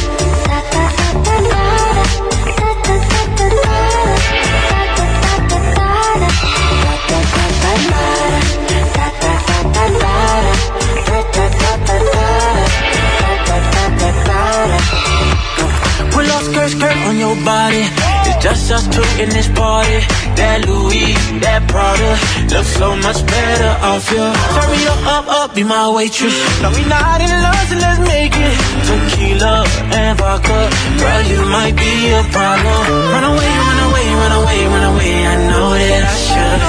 skirt 17.31 17.37
on 17.37 17.37
your 17.37 17.45
body. 17.45 17.83
It's 18.27 18.43
just 18.43 18.71
us 18.71 18.87
two 18.87 19.03
in 19.21 19.29
this 19.29 19.47
party. 19.49 19.99
That 20.35 20.65
Louis, 20.67 21.13
that 21.41 21.67
Prada, 21.67 22.17
looks 22.53 22.73
so 22.77 22.95
much 22.95 23.25
better 23.25 23.71
off 23.83 24.09
you. 24.11 24.23
Turn 24.23 24.69
me 24.71 24.87
up, 24.87 25.01
up, 25.05 25.25
up, 25.27 25.55
be 25.55 25.63
my 25.63 25.89
waitress. 25.89 26.33
No, 26.61 26.71
we 26.71 26.83
not 26.85 27.21
in 27.21 27.29
love, 27.29 27.67
so 27.69 27.75
let's 27.77 27.99
make 27.99 28.33
it. 28.33 28.55
Tequila 28.87 29.65
and 29.93 30.17
vodka, 30.17 30.69
girl, 30.99 31.21
you 31.27 31.41
might 31.51 31.75
be 31.75 31.93
a 32.11 32.23
problem. 32.31 32.81
Run 33.11 33.23
away, 33.23 33.51
run 33.67 33.79
away, 33.91 34.07
run 34.21 34.33
away, 34.41 34.59
run 34.67 34.85
away. 34.95 35.13
I 35.27 35.35
know 35.51 35.69
that 35.75 36.03
I 36.07 36.15
should, 36.25 36.59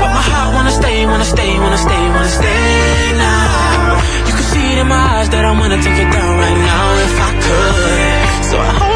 but 0.00 0.10
my 0.10 0.24
heart 0.24 0.50
wanna 0.54 0.74
stay, 0.74 1.06
wanna 1.06 1.24
stay, 1.24 1.50
wanna 1.58 1.78
stay, 1.78 2.02
wanna 2.14 2.32
stay 2.32 3.12
now. 3.16 4.00
You 4.26 4.32
can 4.34 4.46
see 4.52 4.66
it 4.72 4.78
in 4.78 4.88
my 4.88 5.20
eyes 5.20 5.28
that 5.30 5.44
I 5.44 5.52
wanna 5.52 5.78
take 5.78 5.98
it 6.00 6.10
down 6.10 6.32
right 6.42 6.58
now 6.58 6.84
if 7.06 7.14
I 7.28 7.30
could. 7.44 8.26
So 8.50 8.56
I 8.58 8.72
hope 8.80 8.95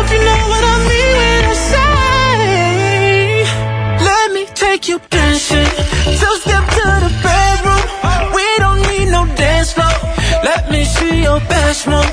See 11.10 11.22
your 11.22 11.40
best 11.40 11.88
move. 11.88 12.12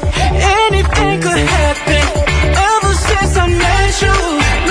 Anything 0.65 1.21
could 1.21 1.45
happen. 1.57 2.03
Ever 2.73 2.93
since 3.07 3.33
I 3.37 3.47
met 3.63 3.93
you, 4.05 4.17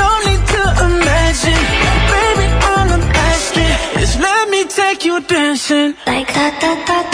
no 0.00 0.08
need 0.26 0.42
to 0.54 0.62
imagine. 0.88 1.62
Baby, 2.10 2.46
all 2.70 2.88
I'm 2.96 3.06
asking 3.30 4.02
is 4.02 4.16
let 4.18 4.48
me 4.48 4.64
take 4.64 5.04
you 5.04 5.20
dancing. 5.20 5.94
Like 6.06 6.26
that, 6.34 6.54
that, 6.60 6.78
that, 6.88 7.05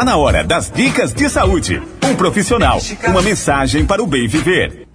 Tá 0.00 0.04
na 0.06 0.16
hora 0.16 0.42
das 0.42 0.70
dicas 0.70 1.12
de 1.12 1.28
saúde. 1.28 1.82
Um 2.02 2.16
profissional, 2.16 2.78
uma 3.06 3.20
mensagem 3.20 3.84
para 3.84 4.02
o 4.02 4.06
bem 4.06 4.26
viver. 4.26 4.88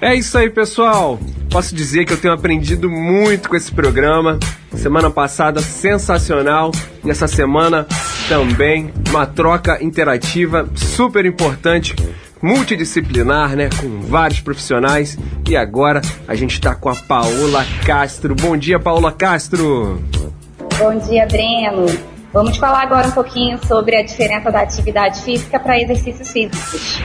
É 0.00 0.12
isso 0.12 0.36
aí, 0.36 0.50
pessoal. 0.50 1.20
Posso 1.48 1.72
dizer 1.72 2.04
que 2.04 2.12
eu 2.12 2.16
tenho 2.16 2.34
aprendido 2.34 2.90
muito 2.90 3.48
com 3.48 3.54
esse 3.54 3.70
programa. 3.70 4.40
Semana 4.74 5.08
passada, 5.08 5.60
sensacional. 5.60 6.72
E 7.04 7.10
essa 7.12 7.28
semana 7.28 7.86
também 8.28 8.92
uma 9.08 9.24
troca 9.24 9.78
interativa 9.84 10.68
super 10.74 11.24
importante, 11.24 11.94
multidisciplinar, 12.42 13.54
né? 13.54 13.70
Com 13.80 14.00
vários 14.00 14.40
profissionais. 14.40 15.16
E 15.48 15.56
agora 15.56 16.02
a 16.26 16.34
gente 16.34 16.54
está 16.54 16.74
com 16.74 16.88
a 16.88 16.96
Paola 16.96 17.64
Castro. 17.86 18.34
Bom 18.34 18.56
dia, 18.56 18.80
Paola 18.80 19.12
Castro. 19.12 20.02
Bom 20.76 20.98
dia, 20.98 21.24
Breno. 21.24 22.17
Vamos 22.32 22.58
falar 22.58 22.82
agora 22.82 23.08
um 23.08 23.12
pouquinho 23.12 23.58
sobre 23.66 23.96
a 23.96 24.02
diferença 24.02 24.50
da 24.50 24.60
atividade 24.60 25.22
física 25.22 25.58
para 25.58 25.80
exercícios 25.80 26.30
físicos. 26.30 27.00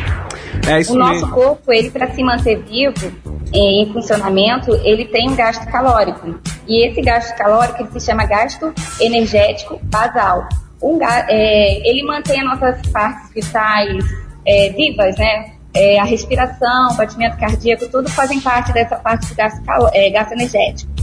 É 0.67 0.81
isso 0.81 0.93
o 0.93 0.97
nosso 0.97 1.13
mesmo. 1.13 1.31
corpo, 1.31 1.71
ele 1.71 1.89
para 1.89 2.11
se 2.11 2.21
manter 2.23 2.61
vivo 2.63 3.11
eh, 3.53 3.81
em 3.83 3.93
funcionamento, 3.93 4.73
ele 4.83 5.05
tem 5.05 5.29
um 5.29 5.35
gasto 5.35 5.65
calórico. 5.71 6.39
E 6.67 6.87
esse 6.87 7.01
gasto 7.01 7.35
calórico 7.37 7.83
ele 7.83 7.99
se 7.99 8.05
chama 8.05 8.25
gasto 8.25 8.73
energético 8.99 9.79
basal. 9.83 10.47
Um 10.81 10.99
eh, 11.01 11.81
ele 11.89 12.03
mantém 12.03 12.41
as 12.41 12.45
nossas 12.45 12.81
partes 12.87 13.33
vitais 13.33 14.05
eh, 14.45 14.69
vivas, 14.75 15.17
né? 15.17 15.53
Eh, 15.73 15.97
a 15.99 16.03
respiração, 16.03 16.91
o 16.91 16.95
batimento 16.95 17.37
cardíaco, 17.37 17.87
tudo 17.87 18.09
fazem 18.09 18.41
parte 18.41 18.73
dessa 18.73 18.97
parte 18.97 19.27
do 19.27 19.35
gasto, 19.35 19.61
eh, 19.93 20.09
gasto 20.09 20.33
energético 20.33 20.93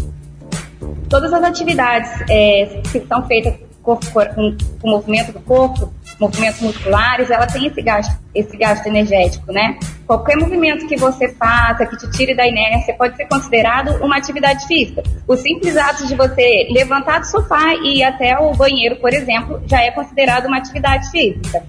todas 1.11 1.33
as 1.33 1.43
atividades 1.43 2.09
é, 2.31 2.81
que 2.91 3.05
são 3.07 3.27
feitas 3.27 3.55
corpo- 3.83 4.35
com, 4.35 4.57
o 4.83 4.91
movimento 4.91 5.33
do 5.33 5.41
corpo, 5.41 5.93
movimentos 6.19 6.61
musculares, 6.61 7.31
ela 7.31 7.47
tem 7.47 7.67
esse 7.67 7.81
gasto, 7.83 8.19
esse 8.35 8.57
gasto 8.57 8.87
energético, 8.87 9.53
né? 9.53 9.79
Qualquer 10.07 10.37
movimento 10.37 10.87
que 10.87 10.97
você 10.97 11.33
faça, 11.35 11.87
que 11.87 11.97
te 11.97 12.11
tire 12.11 12.35
da 12.35 12.47
inércia, 12.47 12.95
pode 12.95 13.17
ser 13.17 13.27
considerado 13.27 14.03
uma 14.05 14.17
atividade 14.17 14.67
física. 14.67 15.03
O 15.27 15.37
simples 15.37 15.77
ato 15.77 16.07
de 16.07 16.15
você 16.15 16.69
levantar 16.71 17.21
do 17.21 17.27
sofá 17.27 17.75
e 17.75 17.99
ir 17.99 18.05
até 18.05 18.39
o 18.39 18.55
banheiro, 18.55 18.97
por 18.97 19.13
exemplo, 19.13 19.63
já 19.67 19.83
é 19.83 19.91
considerado 19.91 20.47
uma 20.47 20.59
atividade 20.59 21.11
física. 21.11 21.63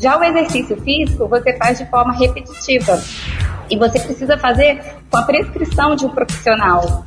Já 0.00 0.16
o 0.16 0.22
exercício 0.22 0.80
físico, 0.82 1.26
você 1.26 1.56
faz 1.56 1.78
de 1.78 1.86
forma 1.86 2.16
repetitiva. 2.16 3.02
E 3.70 3.76
você 3.76 4.00
precisa 4.00 4.38
fazer 4.38 4.80
com 5.10 5.18
a 5.18 5.22
prescrição 5.24 5.94
de 5.94 6.06
um 6.06 6.10
profissional. 6.10 7.04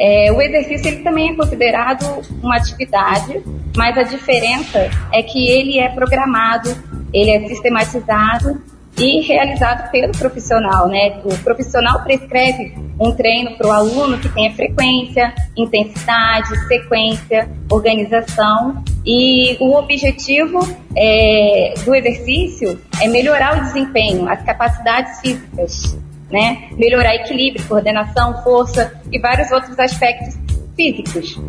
É, 0.00 0.32
o 0.32 0.40
exercício 0.40 0.88
ele 0.88 1.02
também 1.02 1.30
é 1.30 1.36
considerado 1.36 2.22
uma 2.42 2.56
atividade, 2.56 3.42
mas 3.76 3.98
a 3.98 4.02
diferença 4.02 4.90
é 5.12 5.22
que 5.22 5.50
ele 5.50 5.78
é 5.78 5.90
programado, 5.90 6.74
ele 7.12 7.30
é 7.30 7.46
sistematizado 7.46 8.62
e 8.96 9.20
realizado 9.20 9.90
pelo 9.90 10.12
profissional, 10.12 10.88
né? 10.88 11.20
O 11.24 11.36
profissional 11.38 12.02
prescreve 12.02 12.74
um 12.98 13.12
treino 13.12 13.56
para 13.56 13.68
o 13.68 13.72
aluno 13.72 14.18
que 14.18 14.28
tenha 14.28 14.52
frequência, 14.52 15.34
intensidade, 15.56 16.48
sequência, 16.66 17.48
organização 17.70 18.82
e 19.04 19.56
o 19.60 19.74
objetivo 19.74 20.60
é, 20.96 21.74
do 21.84 21.94
exercício 21.94 22.80
é 23.00 23.08
melhorar 23.08 23.58
o 23.58 23.64
desempenho, 23.64 24.28
as 24.28 24.42
capacidades 24.42 25.20
físicas, 25.20 25.96
né? 26.30 26.68
Melhorar 26.72 27.14
equilíbrio, 27.16 27.66
coordenação, 27.66 28.42
força 28.42 29.00
e 29.10 29.18
vários 29.18 29.50
outros 29.50 29.78
aspectos 29.78 30.38
físicos. 30.76 31.40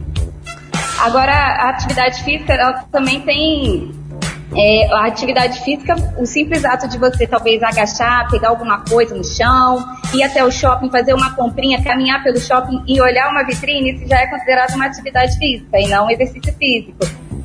Agora, 0.99 1.33
a 1.33 1.69
atividade 1.69 2.23
física 2.23 2.85
também 2.91 3.21
tem 3.21 3.91
é, 4.55 4.87
a 4.93 5.05
atividade 5.05 5.59
física, 5.61 5.95
o 6.17 6.25
simples 6.25 6.65
ato 6.65 6.87
de 6.87 6.97
você 6.97 7.25
talvez 7.25 7.61
agachar, 7.63 8.29
pegar 8.29 8.49
alguma 8.49 8.83
coisa 8.83 9.15
no 9.15 9.23
chão, 9.23 9.85
ir 10.13 10.23
até 10.23 10.43
o 10.43 10.51
shopping, 10.51 10.89
fazer 10.89 11.13
uma 11.13 11.33
comprinha, 11.35 11.83
caminhar 11.83 12.21
pelo 12.23 12.39
shopping 12.39 12.83
e 12.87 13.01
olhar 13.01 13.29
uma 13.29 13.43
vitrine, 13.43 13.93
isso 13.93 14.07
já 14.07 14.19
é 14.19 14.27
considerado 14.27 14.75
uma 14.75 14.85
atividade 14.85 15.37
física 15.37 15.79
e 15.79 15.87
não 15.87 16.05
um 16.05 16.11
exercício 16.11 16.53
físico. 16.53 16.97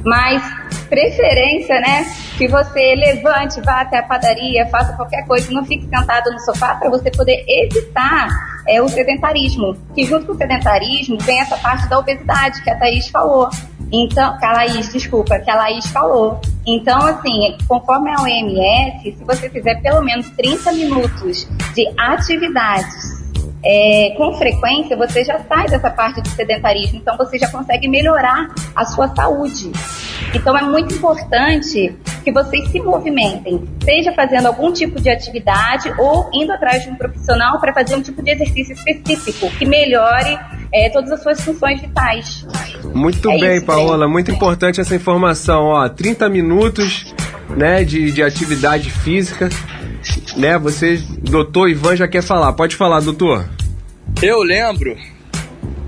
Mas 0.04 0.42
preferência, 0.88 1.80
né, 1.80 2.06
que 2.38 2.46
você 2.48 2.94
levante, 2.94 3.60
vá 3.60 3.80
até 3.80 3.98
a 3.98 4.02
padaria, 4.02 4.66
faça 4.66 4.92
qualquer 4.94 5.26
coisa, 5.26 5.50
não 5.52 5.64
fique 5.64 5.88
sentado 5.88 6.30
no 6.30 6.38
sofá 6.40 6.76
para 6.76 6.88
você 6.88 7.10
poder 7.10 7.44
evitar 7.48 8.28
é, 8.66 8.82
o 8.82 8.88
sedentarismo. 8.88 9.76
Que 9.94 10.04
junto 10.04 10.26
com 10.26 10.32
o 10.32 10.36
sedentarismo 10.36 11.18
vem 11.18 11.40
essa 11.40 11.56
parte 11.58 11.88
da 11.88 11.98
obesidade 11.98 12.62
que 12.62 12.70
a 12.70 12.78
Thaís 12.78 13.08
falou. 13.08 13.48
Então, 13.92 14.36
que 14.38 14.44
a 14.44 14.52
Laís, 14.52 14.92
desculpa, 14.92 15.38
que 15.38 15.50
a 15.50 15.54
Laís 15.54 15.86
falou. 15.86 16.40
Então, 16.66 16.98
assim, 17.06 17.56
conforme 17.68 18.10
a 18.10 18.22
OMS, 18.22 19.16
se 19.16 19.24
você 19.24 19.48
fizer 19.48 19.80
pelo 19.80 20.02
menos 20.02 20.28
30 20.30 20.72
minutos 20.72 21.48
de 21.74 21.86
atividades 21.96 23.25
é, 23.68 24.14
com 24.16 24.32
frequência, 24.34 24.96
você 24.96 25.24
já 25.24 25.40
sai 25.40 25.66
dessa 25.66 25.90
parte 25.90 26.20
do 26.20 26.28
sedentarismo, 26.28 26.98
então 26.98 27.16
você 27.16 27.36
já 27.36 27.50
consegue 27.50 27.88
melhorar 27.88 28.48
a 28.76 28.84
sua 28.84 29.08
saúde. 29.08 29.72
Então 30.32 30.56
é 30.56 30.62
muito 30.62 30.94
importante 30.94 31.96
que 32.22 32.30
vocês 32.30 32.68
se 32.70 32.80
movimentem, 32.80 33.64
seja 33.82 34.12
fazendo 34.12 34.46
algum 34.46 34.72
tipo 34.72 35.00
de 35.00 35.10
atividade 35.10 35.92
ou 35.98 36.30
indo 36.32 36.52
atrás 36.52 36.84
de 36.84 36.90
um 36.90 36.94
profissional 36.94 37.58
para 37.60 37.74
fazer 37.74 37.96
um 37.96 38.02
tipo 38.02 38.22
de 38.22 38.30
exercício 38.30 38.72
específico 38.72 39.50
que 39.58 39.66
melhore 39.66 40.38
é, 40.72 40.88
todas 40.90 41.10
as 41.10 41.22
suas 41.22 41.40
funções 41.40 41.80
vitais. 41.80 42.46
Muito 42.94 43.28
é 43.32 43.38
bem, 43.38 43.60
Paola, 43.64 44.06
muito 44.06 44.30
importante 44.30 44.80
essa 44.80 44.94
informação. 44.94 45.64
Ó, 45.64 45.88
30 45.88 46.28
minutos 46.28 47.12
né, 47.48 47.82
de, 47.82 48.12
de 48.12 48.22
atividade 48.22 48.90
física. 48.90 49.48
Né, 50.36 50.56
você, 50.56 51.02
doutor 51.20 51.68
Ivan, 51.68 51.96
já 51.96 52.06
quer 52.06 52.22
falar. 52.22 52.52
Pode 52.52 52.76
falar, 52.76 53.00
doutor. 53.00 53.55
Eu 54.22 54.42
lembro 54.42 54.96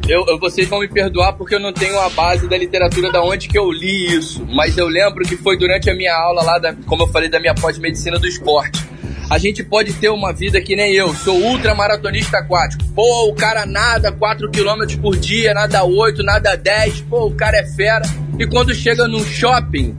eu, 0.08 0.24
eu, 0.26 0.38
vocês 0.38 0.66
vão 0.66 0.80
me 0.80 0.88
perdoar 0.88 1.34
porque 1.34 1.54
eu 1.54 1.60
não 1.60 1.70
tenho 1.70 2.00
a 2.00 2.08
base 2.08 2.48
da 2.48 2.56
literatura 2.56 3.12
da 3.12 3.22
onde 3.22 3.46
que 3.46 3.58
eu 3.58 3.70
li 3.70 4.16
isso, 4.16 4.42
mas 4.46 4.78
eu 4.78 4.88
lembro 4.88 5.22
que 5.22 5.36
foi 5.36 5.58
durante 5.58 5.90
a 5.90 5.94
minha 5.94 6.16
aula 6.16 6.42
lá, 6.42 6.58
da, 6.58 6.74
como 6.86 7.02
eu 7.02 7.08
falei, 7.08 7.28
da 7.28 7.38
minha 7.38 7.54
pós-medicina 7.54 8.18
do 8.18 8.26
esporte. 8.26 8.82
A 9.28 9.36
gente 9.36 9.62
pode 9.62 9.92
ter 9.92 10.08
uma 10.08 10.32
vida 10.32 10.58
que 10.62 10.74
nem 10.74 10.94
eu, 10.94 11.14
sou 11.14 11.38
ultramaratonista 11.38 12.38
aquático. 12.38 12.82
Pô, 12.94 13.28
o 13.28 13.34
cara 13.34 13.66
nada 13.66 14.10
4 14.10 14.50
km 14.50 14.98
por 15.02 15.14
dia, 15.14 15.52
nada 15.52 15.84
8, 15.84 16.22
nada 16.22 16.56
10, 16.56 17.02
pô, 17.02 17.26
o 17.26 17.34
cara 17.34 17.58
é 17.58 17.66
fera. 17.66 18.08
E 18.38 18.46
quando 18.46 18.74
chega 18.74 19.06
num 19.06 19.22
shopping, 19.22 19.94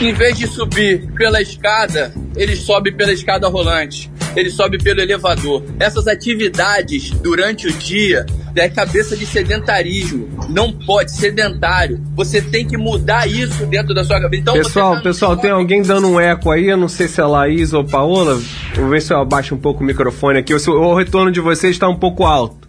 em 0.00 0.12
vez 0.12 0.38
de 0.38 0.46
subir 0.46 1.10
pela 1.14 1.42
escada, 1.42 2.14
ele 2.36 2.54
sobe 2.54 2.92
pela 2.92 3.12
escada 3.12 3.48
rolante 3.48 4.08
ele 4.36 4.50
sobe 4.50 4.78
pelo 4.78 5.00
elevador. 5.00 5.62
Essas 5.80 6.06
atividades 6.06 7.10
durante 7.10 7.66
o 7.66 7.72
dia 7.72 8.26
é 8.54 8.68
cabeça 8.68 9.16
de 9.16 9.26
sedentarismo. 9.26 10.28
Não 10.48 10.72
pode, 10.72 11.12
sedentário. 11.12 12.00
Você 12.14 12.40
tem 12.40 12.66
que 12.66 12.76
mudar 12.76 13.26
isso 13.26 13.66
dentro 13.66 13.94
da 13.94 14.04
sua 14.04 14.20
cabeça. 14.20 14.42
Então, 14.42 14.54
pessoal, 14.54 14.96
tá 14.96 15.02
pessoal, 15.02 15.36
tem 15.36 15.50
alguém 15.50 15.82
dando 15.82 16.08
um 16.08 16.20
eco 16.20 16.50
aí? 16.50 16.66
Eu 16.66 16.76
não 16.76 16.88
sei 16.88 17.08
se 17.08 17.20
é 17.20 17.24
Laís 17.24 17.72
ou 17.72 17.84
Paola. 17.84 18.40
Vou 18.74 18.88
ver 18.88 19.02
se 19.02 19.12
eu 19.12 19.18
abaixo 19.18 19.54
um 19.54 19.58
pouco 19.58 19.82
o 19.82 19.86
microfone 19.86 20.38
aqui. 20.38 20.54
O, 20.54 20.70
o 20.70 20.94
retorno 20.94 21.30
de 21.30 21.40
vocês 21.40 21.74
está 21.74 21.88
um 21.88 21.96
pouco 21.96 22.24
alto. 22.24 22.66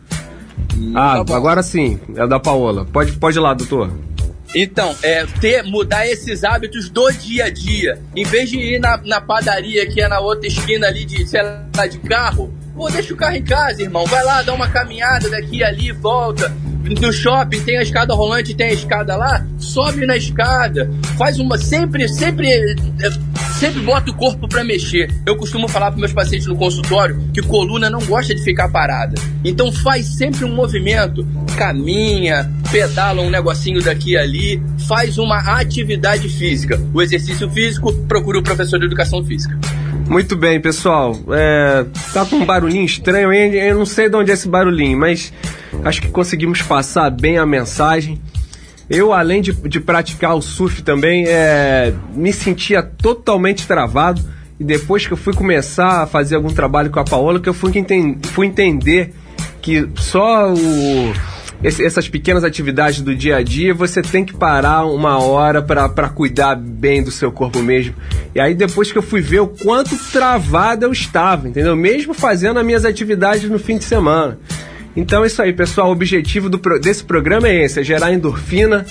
Hum, 0.76 0.94
ah, 0.96 1.24
tá 1.26 1.36
agora 1.36 1.64
sim, 1.64 2.00
é 2.16 2.28
da 2.28 2.40
Paola. 2.40 2.86
Pode, 2.86 3.14
pode 3.14 3.38
ir 3.38 3.42
lá, 3.42 3.54
doutor. 3.54 3.92
Então, 4.60 4.96
é 5.04 5.24
ter, 5.40 5.62
mudar 5.62 6.08
esses 6.08 6.44
hábitos 6.44 6.90
do 6.90 7.12
dia 7.12 7.46
a 7.46 7.50
dia. 7.52 8.02
Em 8.16 8.26
vez 8.26 8.50
de 8.50 8.58
ir 8.58 8.80
na, 8.80 8.98
na 8.98 9.22
padaria, 9.22 9.86
que 9.86 10.02
é 10.02 10.08
na 10.08 10.20
outra 10.20 10.48
esquina 10.48 10.88
ali 10.88 11.06
de, 11.06 11.28
sei 11.28 11.44
lá, 11.44 11.86
de 11.86 12.00
carro, 12.00 12.52
pô, 12.78 12.90
deixa 12.90 13.14
o 13.14 13.18
carro 13.18 13.36
em 13.36 13.44
casa, 13.44 13.82
irmão. 13.82 14.06
Vai 14.06 14.24
lá, 14.24 14.44
dá 14.44 14.54
uma 14.54 14.70
caminhada 14.70 15.30
daqui 15.30 15.64
ali, 15.64 15.92
volta 15.92 16.54
no 16.96 17.12
shopping 17.12 17.62
tem 17.62 17.78
a 17.78 17.82
escada 17.82 18.14
rolante, 18.14 18.54
tem 18.54 18.68
a 18.68 18.74
escada 18.74 19.16
lá, 19.16 19.46
sobe 19.58 20.06
na 20.06 20.16
escada, 20.16 20.90
faz 21.18 21.40
uma 21.40 21.58
sempre, 21.58 22.08
sempre, 22.08 22.76
sempre 23.60 23.82
bota 23.82 24.12
o 24.12 24.14
corpo 24.14 24.48
para 24.48 24.64
mexer. 24.64 25.14
Eu 25.26 25.36
costumo 25.36 25.68
falar 25.68 25.92
para 25.92 26.00
meus 26.00 26.14
pacientes 26.14 26.48
no 26.48 26.56
consultório 26.56 27.20
que 27.34 27.42
coluna 27.42 27.90
não 27.90 28.00
gosta 28.06 28.34
de 28.34 28.44
ficar 28.44 28.70
parada. 28.70 29.16
Então 29.44 29.72
faz 29.72 30.16
sempre 30.16 30.46
um 30.46 30.54
movimento, 30.54 31.28
caminha, 31.58 32.50
pedala 32.72 33.22
um 33.22 33.30
negocinho 33.30 33.84
daqui 33.84 34.12
e 34.12 34.18
ali, 34.18 34.62
faz 34.88 35.18
uma 35.18 35.40
atividade 35.60 36.30
física. 36.30 36.82
O 36.94 37.02
exercício 37.02 37.50
físico, 37.50 37.94
procura 38.08 38.40
o 38.40 38.44
professor 38.44 38.80
de 38.80 38.86
educação 38.86 39.24
física. 39.24 39.58
Muito 40.08 40.36
bem, 40.36 40.60
pessoal. 40.60 41.18
É, 41.32 41.86
tá 42.14 42.26
com 42.26 42.38
um 42.38 42.46
barulhinho 42.46 42.86
estranho 42.86 43.30
aí, 43.30 43.70
eu 43.70 43.78
não 43.78 43.86
sei 43.86 44.10
de 44.10 44.16
onde 44.16 44.32
é 44.32 44.34
esse 44.34 44.48
barulhinho, 44.48 44.98
mas 44.98 45.34
acho 45.84 46.02
que 46.02 46.08
conseguimos 46.08 46.62
passar 46.62 47.10
bem 47.10 47.38
a 47.38 47.46
mensagem. 47.46 48.22
Eu, 48.90 49.12
além 49.12 49.42
de, 49.42 49.52
de 49.52 49.80
praticar 49.82 50.36
o 50.36 50.42
surf 50.42 50.82
também, 50.82 51.26
é, 51.28 51.94
me 52.14 52.32
sentia 52.32 52.82
totalmente 52.82 53.68
travado. 53.68 54.22
E 54.60 54.64
depois 54.64 55.06
que 55.06 55.14
eu 55.14 55.18
fui 55.18 55.34
começar 55.34 56.04
a 56.04 56.08
fazer 56.08 56.36
algum 56.36 56.50
trabalho 56.50 56.90
com 56.90 57.00
a 57.00 57.04
Paola, 57.04 57.40
que 57.40 57.50
eu 57.50 57.54
fui, 57.54 57.78
enten 57.78 58.18
fui 58.24 58.48
entender 58.48 59.14
que 59.62 59.88
só 59.96 60.52
o 60.52 61.14
esse, 61.64 61.84
essas 61.84 62.08
pequenas 62.08 62.44
atividades 62.44 63.02
do 63.02 63.16
dia 63.16 63.38
a 63.38 63.44
dia, 63.44 63.74
você 63.74 64.02
tem 64.02 64.24
que 64.24 64.34
parar 64.34 64.86
uma 64.86 65.20
hora 65.20 65.62
para 65.62 66.10
cuidar 66.10 66.56
bem 66.56 67.04
do 67.04 67.12
seu 67.12 67.32
corpo 67.32 67.62
mesmo. 67.62 67.96
E 68.36 68.40
aí 68.40 68.54
depois 68.54 68.92
que 68.92 68.98
eu 68.98 69.02
fui 69.02 69.22
ver 69.22 69.40
o 69.40 69.48
quanto 69.48 69.98
travado 70.12 70.86
eu 70.86 70.92
estava, 70.92 71.48
entendeu? 71.48 71.76
Mesmo 71.76 72.14
fazendo 72.14 72.60
as 72.60 72.66
minhas 72.66 72.86
atividades 72.86 73.50
no 73.50 73.58
fim 73.58 73.78
de 73.78 73.84
semana. 73.84 74.40
Então 74.96 75.24
é 75.24 75.28
isso 75.28 75.42
aí, 75.42 75.54
pessoal. 75.54 75.90
O 75.90 75.92
objetivo 75.92 76.50
do, 76.50 76.58
desse 76.80 77.04
programa 77.04 77.48
é 77.48 77.64
esse: 77.64 77.80
é 77.80 77.84
gerar 77.84 78.12
endorfina, 78.12 78.86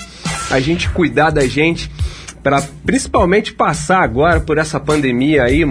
a 0.49 0.59
gente 0.59 0.89
cuidar 0.89 1.29
da 1.29 1.45
gente 1.45 1.91
para 2.41 2.61
principalmente 2.85 3.51
passar 3.51 4.01
agora 4.01 4.39
por 4.39 4.57
essa 4.57 4.79
pandemia 4.79 5.43
aí 5.43 5.63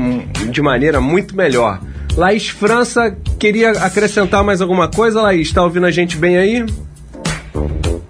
de 0.50 0.60
maneira 0.60 1.00
muito 1.00 1.34
melhor. 1.34 1.80
Laís 2.14 2.48
França, 2.48 3.16
queria 3.38 3.70
acrescentar 3.72 4.42
mais 4.42 4.60
alguma 4.60 4.88
coisa, 4.88 5.22
Laís? 5.22 5.48
Está 5.48 5.62
ouvindo 5.62 5.86
a 5.86 5.90
gente 5.90 6.16
bem 6.16 6.36
aí? 6.36 6.66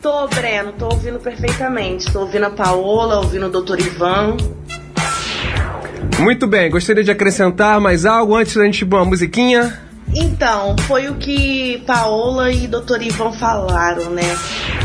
Tô, 0.01 0.29
Breno, 0.29 0.73
tô 0.73 0.87
ouvindo 0.87 1.19
perfeitamente. 1.19 2.11
Tô 2.13 2.21
ouvindo 2.21 2.45
a 2.45 2.51
Paola, 2.51 3.19
ouvindo 3.19 3.47
o 3.47 3.63
Dr. 3.63 3.81
Ivan. 3.81 4.37
Muito 6.19 6.47
bem, 6.47 6.71
gostaria 6.71 7.05
de 7.05 7.11
acrescentar 7.11 7.81
mais 7.81 8.07
algo 8.07 8.35
antes 8.35 8.55
da 8.55 8.65
gente 8.65 8.83
ir 8.83 8.85
uma 8.85 9.05
musiquinha? 9.05 9.81
Então, 10.15 10.77
foi 10.87 11.09
o 11.09 11.15
que 11.17 11.83
Paola 11.87 12.51
e 12.51 12.67
Dr. 12.67 13.03
Ivan 13.03 13.33
falaram, 13.33 14.11
né? 14.11 14.23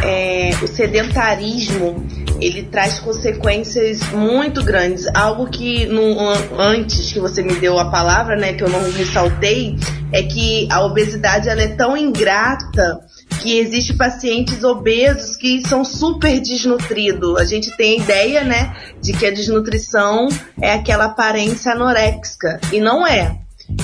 É, 0.03 0.51
o 0.61 0.67
sedentarismo 0.67 2.05
ele 2.41 2.63
traz 2.63 2.99
consequências 2.99 4.01
muito 4.11 4.63
grandes. 4.63 5.05
Algo 5.13 5.47
que 5.49 5.85
no, 5.85 6.17
antes 6.59 7.13
que 7.13 7.19
você 7.19 7.43
me 7.43 7.53
deu 7.55 7.77
a 7.77 7.89
palavra, 7.89 8.35
né, 8.35 8.53
que 8.53 8.63
eu 8.63 8.69
não 8.69 8.91
ressaltei, 8.91 9.77
é 10.11 10.23
que 10.23 10.67
a 10.71 10.83
obesidade 10.83 11.47
ela 11.47 11.61
é 11.61 11.67
tão 11.67 11.95
ingrata 11.95 12.99
que 13.41 13.57
existe 13.57 13.93
pacientes 13.93 14.63
obesos 14.63 15.35
que 15.35 15.61
são 15.67 15.85
super 15.85 16.39
desnutridos. 16.39 17.37
A 17.37 17.45
gente 17.45 17.75
tem 17.77 17.99
a 17.99 18.03
ideia, 18.03 18.43
né, 18.43 18.75
de 19.01 19.13
que 19.13 19.25
a 19.25 19.31
desnutrição 19.31 20.27
é 20.59 20.73
aquela 20.73 21.05
aparência 21.05 21.71
anoréxica 21.71 22.59
e 22.71 22.81
não 22.81 23.05
é. 23.05 23.37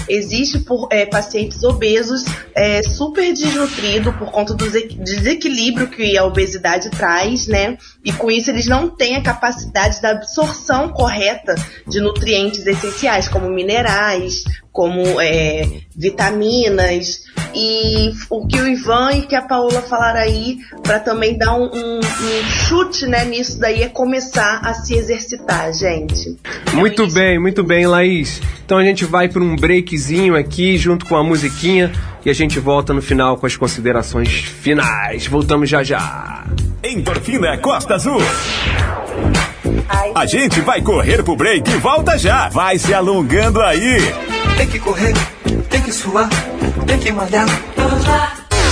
Existe 0.08 0.60
por, 0.60 0.88
é, 0.92 1.06
pacientes 1.06 1.64
obesos 1.64 2.26
é, 2.56 2.84
super 2.84 3.34
desnutridos 3.34 4.16
por 4.16 4.32
conta 4.32 4.54
do 4.54 4.70
desequilíbrio 4.70 5.88
que 5.88 6.18
a 6.18 6.26
obesidade 6.26 6.90
traz, 6.90 7.48
né? 7.48 7.78
E 8.08 8.14
com 8.14 8.32
isso 8.32 8.50
eles 8.50 8.68
não 8.68 8.90
têm 8.90 9.18
a 9.18 9.22
capacidade 9.22 10.02
da 10.02 10.12
absorção 10.12 10.88
correta 10.88 11.56
de 11.86 12.00
nutrientes 12.00 12.66
essenciais, 12.66 13.28
como 13.28 13.50
minerais, 13.50 14.46
como 14.72 15.20
é, 15.20 15.82
vitaminas 15.94 17.24
e 17.54 18.14
o 18.30 18.48
que 18.48 18.62
o 18.62 18.68
Ivan 18.68 19.12
e 19.12 19.22
que 19.24 19.36
a 19.36 19.42
Paola 19.42 19.82
falaram 19.82 20.22
aí 20.22 20.58
para 20.84 21.02
também 21.02 21.38
dar 21.38 21.56
um, 21.56 21.66
um, 21.66 22.00
um, 22.00 22.50
chute 22.50 23.06
né, 23.06 23.26
nisso 23.26 23.60
daí 23.60 23.84
é 23.84 23.90
começar 23.90 24.62
a 24.64 24.74
se 24.74 24.94
exercitar, 24.94 25.74
gente. 25.74 26.38
Muito 26.74 27.12
bem, 27.12 27.38
muito 27.38 27.62
bem, 27.62 27.88
Laís. 27.88 28.42
Então 28.64 28.78
a 28.78 28.84
gente 28.86 29.04
vai 29.04 29.28
para 29.28 29.44
um 29.44 29.56
breakzinho 29.56 30.34
aqui 30.34 30.78
junto 30.78 31.06
com 31.06 31.18
a 31.18 31.24
musiquinha 31.24 31.92
e 32.28 32.30
a 32.30 32.34
gente 32.34 32.60
volta 32.60 32.94
no 32.94 33.02
final 33.02 33.38
com 33.38 33.46
as 33.46 33.56
considerações 33.56 34.30
finais. 34.30 35.26
Voltamos 35.28 35.70
já 35.70 35.82
já. 35.82 36.44
Endorfina 36.84 37.58
Costa 37.58 37.96
Azul. 37.96 38.20
A 40.14 40.26
gente 40.26 40.60
vai 40.60 40.82
correr 40.82 41.24
pro 41.24 41.38
break 41.38 41.72
e 41.72 41.78
volta 41.78 42.18
já. 42.18 42.50
Vai 42.50 42.78
se 42.78 42.94
alongando 42.94 43.62
aí. 43.62 44.00
Tem 44.58 44.68
que 44.68 44.78
correr, 44.78 45.14
tem 45.70 45.82
que 45.82 45.94
suar, 45.94 46.28
tem 46.86 47.00
que 47.00 47.14
malhar. 47.14 47.48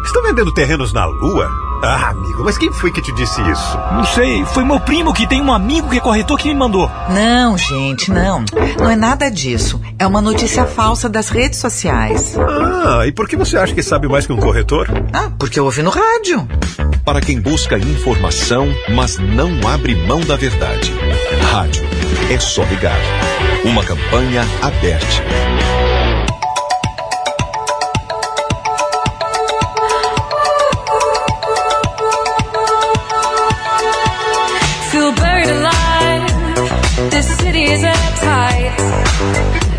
Estão 0.04 0.22
vendendo 0.22 0.54
terrenos 0.54 0.92
na 0.92 1.06
Lua? 1.06 1.50
Ah, 1.82 2.10
amigo, 2.10 2.44
mas 2.44 2.56
quem 2.56 2.72
foi 2.72 2.92
que 2.92 3.02
te 3.02 3.12
disse 3.14 3.40
isso? 3.50 3.76
Não 3.92 4.04
sei, 4.04 4.44
foi 4.44 4.62
meu 4.62 4.78
primo 4.78 5.12
que 5.12 5.26
tem 5.26 5.42
um 5.42 5.52
amigo 5.52 5.90
que 5.90 5.96
é 5.96 6.00
corretor 6.00 6.38
que 6.38 6.46
me 6.46 6.54
mandou. 6.54 6.88
Não, 7.10 7.58
gente, 7.58 8.12
não. 8.12 8.44
Não 8.78 8.88
é 8.88 8.94
nada 8.94 9.28
disso. 9.28 9.80
É 9.98 10.06
uma 10.06 10.20
notícia 10.20 10.66
falsa 10.66 11.08
das 11.08 11.28
redes 11.28 11.58
sociais. 11.58 12.36
Ah, 12.38 13.04
e 13.08 13.10
por 13.10 13.26
que 13.26 13.34
você 13.34 13.56
acha 13.56 13.74
que 13.74 13.82
sabe 13.82 14.06
mais 14.06 14.24
que 14.24 14.32
um 14.32 14.36
corretor? 14.36 14.86
Ah, 15.12 15.28
porque 15.36 15.58
eu 15.58 15.64
ouvi 15.64 15.82
no 15.82 15.90
rádio. 15.90 16.46
Para 17.04 17.20
quem 17.20 17.40
busca 17.40 17.76
informação, 17.76 18.68
mas 18.94 19.18
não 19.18 19.50
abre 19.68 19.96
mão 20.06 20.20
da 20.20 20.36
verdade. 20.36 20.94
Rádio. 21.50 21.82
É 22.30 22.38
só 22.38 22.62
ligar. 22.62 22.96
Uma 23.64 23.82
campanha 23.82 24.46
aberta. 24.62 25.85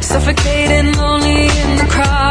Suffocating, 0.02 0.94
lonely 0.94 1.48
in 1.48 1.78
the 1.78 1.88
crowd. 1.90 2.27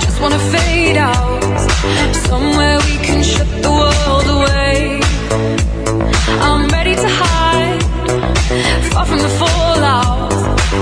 Just 0.00 0.20
wanna 0.20 0.38
fade 0.38 0.96
out. 0.96 1.42
Somewhere 2.30 2.78
we 2.88 2.96
can 3.06 3.22
shut 3.22 3.48
the 3.62 3.70
world 3.70 4.26
away. 4.36 5.00
I'm 6.46 6.68
ready 6.68 6.94
to 6.94 7.08
hide, 7.08 7.82
far 8.92 9.06
from 9.06 9.18
the 9.18 9.32
fallout. 9.40 10.30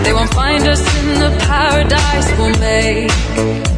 They 0.04 0.12
won't 0.12 0.32
find 0.32 0.66
us 0.66 0.82
in 1.00 1.20
the 1.20 1.30
paradise 1.46 2.28
we'll 2.38 2.58
make. 2.58 3.71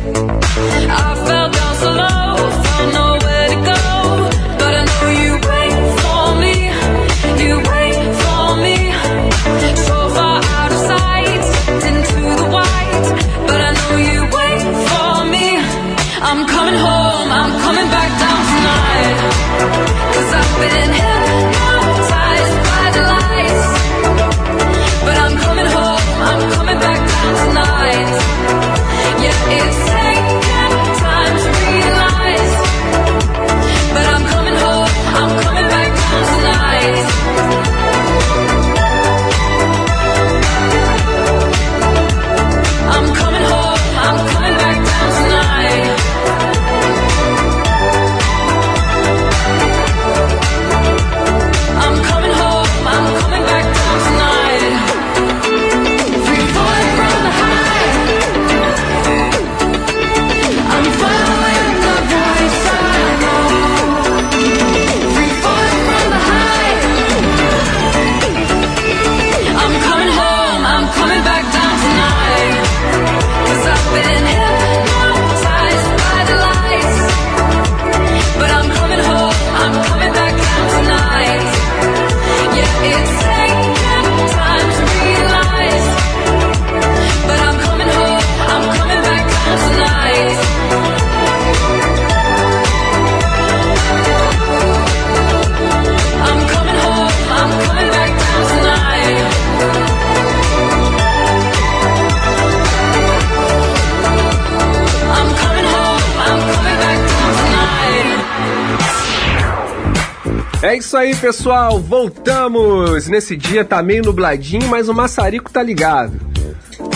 É 110.64 110.74
isso 110.74 110.96
aí, 110.96 111.14
pessoal. 111.14 111.78
Voltamos. 111.78 113.06
Nesse 113.06 113.36
dia 113.36 113.66
tá 113.66 113.82
meio 113.82 114.02
nubladinho, 114.02 114.66
mas 114.66 114.88
o 114.88 114.94
maçarico 114.94 115.52
tá 115.52 115.62
ligado. 115.62 116.18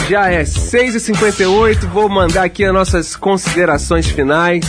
Já 0.08 0.32
é 0.32 0.42
6h58, 0.42 1.80
vou 1.80 2.08
mandar 2.08 2.44
aqui 2.44 2.64
as 2.64 2.72
nossas 2.72 3.14
considerações 3.14 4.06
finais 4.06 4.64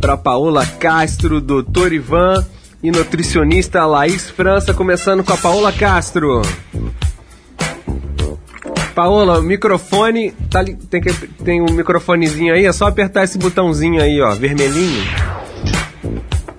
para 0.00 0.16
Paola 0.16 0.66
Castro, 0.66 1.40
doutor 1.40 1.92
Ivan 1.92 2.44
e 2.82 2.90
nutricionista 2.90 3.86
Laís 3.86 4.28
França, 4.28 4.74
começando 4.74 5.22
com 5.22 5.32
a 5.32 5.36
Paola 5.36 5.72
Castro. 5.72 6.42
Paola, 8.96 9.38
o 9.38 9.42
microfone, 9.42 10.32
tá, 10.50 10.64
tem, 10.64 11.00
que, 11.00 11.12
tem 11.44 11.62
um 11.62 11.72
microfonezinho 11.72 12.52
aí, 12.52 12.66
é 12.66 12.72
só 12.72 12.88
apertar 12.88 13.22
esse 13.22 13.38
botãozinho 13.38 14.02
aí, 14.02 14.20
ó, 14.20 14.34
vermelhinho. 14.34 15.04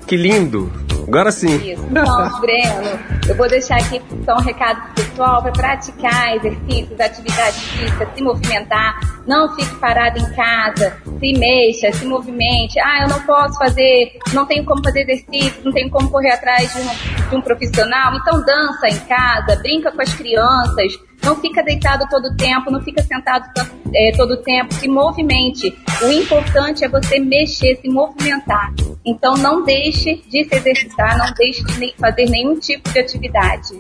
Que 0.08 0.16
lindo. 0.16 0.72
Agora 1.08 1.32
sim. 1.32 1.56
Isso. 1.72 1.86
Então, 1.90 2.42
Breno, 2.42 3.00
eu 3.28 3.36
vou 3.36 3.48
deixar 3.48 3.78
aqui 3.78 4.02
então, 4.12 4.38
um 4.38 4.42
recado 4.42 4.94
pessoal 4.94 5.42
para 5.42 5.52
praticar 5.52 6.36
exercícios, 6.36 7.00
atividade 7.00 7.60
física, 7.60 8.10
se 8.14 8.24
movimentar, 8.24 9.00
não 9.28 9.56
fique 9.56 9.76
parado 9.76 10.20
em 10.20 10.34
casa, 10.34 10.98
se 11.20 11.34
mexa, 11.38 11.92
se 11.92 12.06
movimente. 12.06 12.80
Ah, 12.80 13.04
eu 13.04 13.10
não 13.10 13.22
posso 13.22 13.58
fazer, 13.58 14.18
não 14.34 14.46
tenho 14.46 14.66
como 14.66 14.84
fazer 14.84 15.02
exercício, 15.02 15.62
não 15.64 15.72
tenho 15.72 15.90
como 15.90 16.10
correr 16.10 16.32
atrás 16.32 16.74
de 16.74 16.82
um, 16.82 17.30
de 17.30 17.36
um 17.36 17.42
profissional. 17.42 18.14
Então 18.16 18.44
dança 18.44 18.88
em 18.88 19.00
casa, 19.00 19.56
brinca 19.58 19.92
com 19.92 20.02
as 20.02 20.14
crianças, 20.14 21.00
não 21.24 21.36
fica 21.36 21.64
deitado 21.64 22.06
todo 22.10 22.26
o 22.26 22.36
tempo, 22.36 22.72
não 22.72 22.82
fica 22.82 23.02
sentado 23.04 23.46
é, 23.94 24.12
todo 24.16 24.32
o 24.32 24.38
tempo, 24.38 24.74
se 24.74 24.88
movimente. 24.88 25.76
O 26.02 26.12
importante 26.12 26.84
é 26.84 26.90
você 26.90 27.20
mexer, 27.20 27.78
se 27.78 27.90
movimentar. 27.90 28.74
Então 29.06 29.36
não 29.36 29.64
deixe 29.64 30.22
de 30.28 30.44
se 30.44 30.56
exercitar, 30.56 30.91
não 30.98 31.34
deixe 31.38 31.64
de 31.64 31.94
fazer 31.98 32.26
nenhum 32.30 32.60
tipo 32.60 32.90
de 32.92 33.00
atividade. 33.00 33.74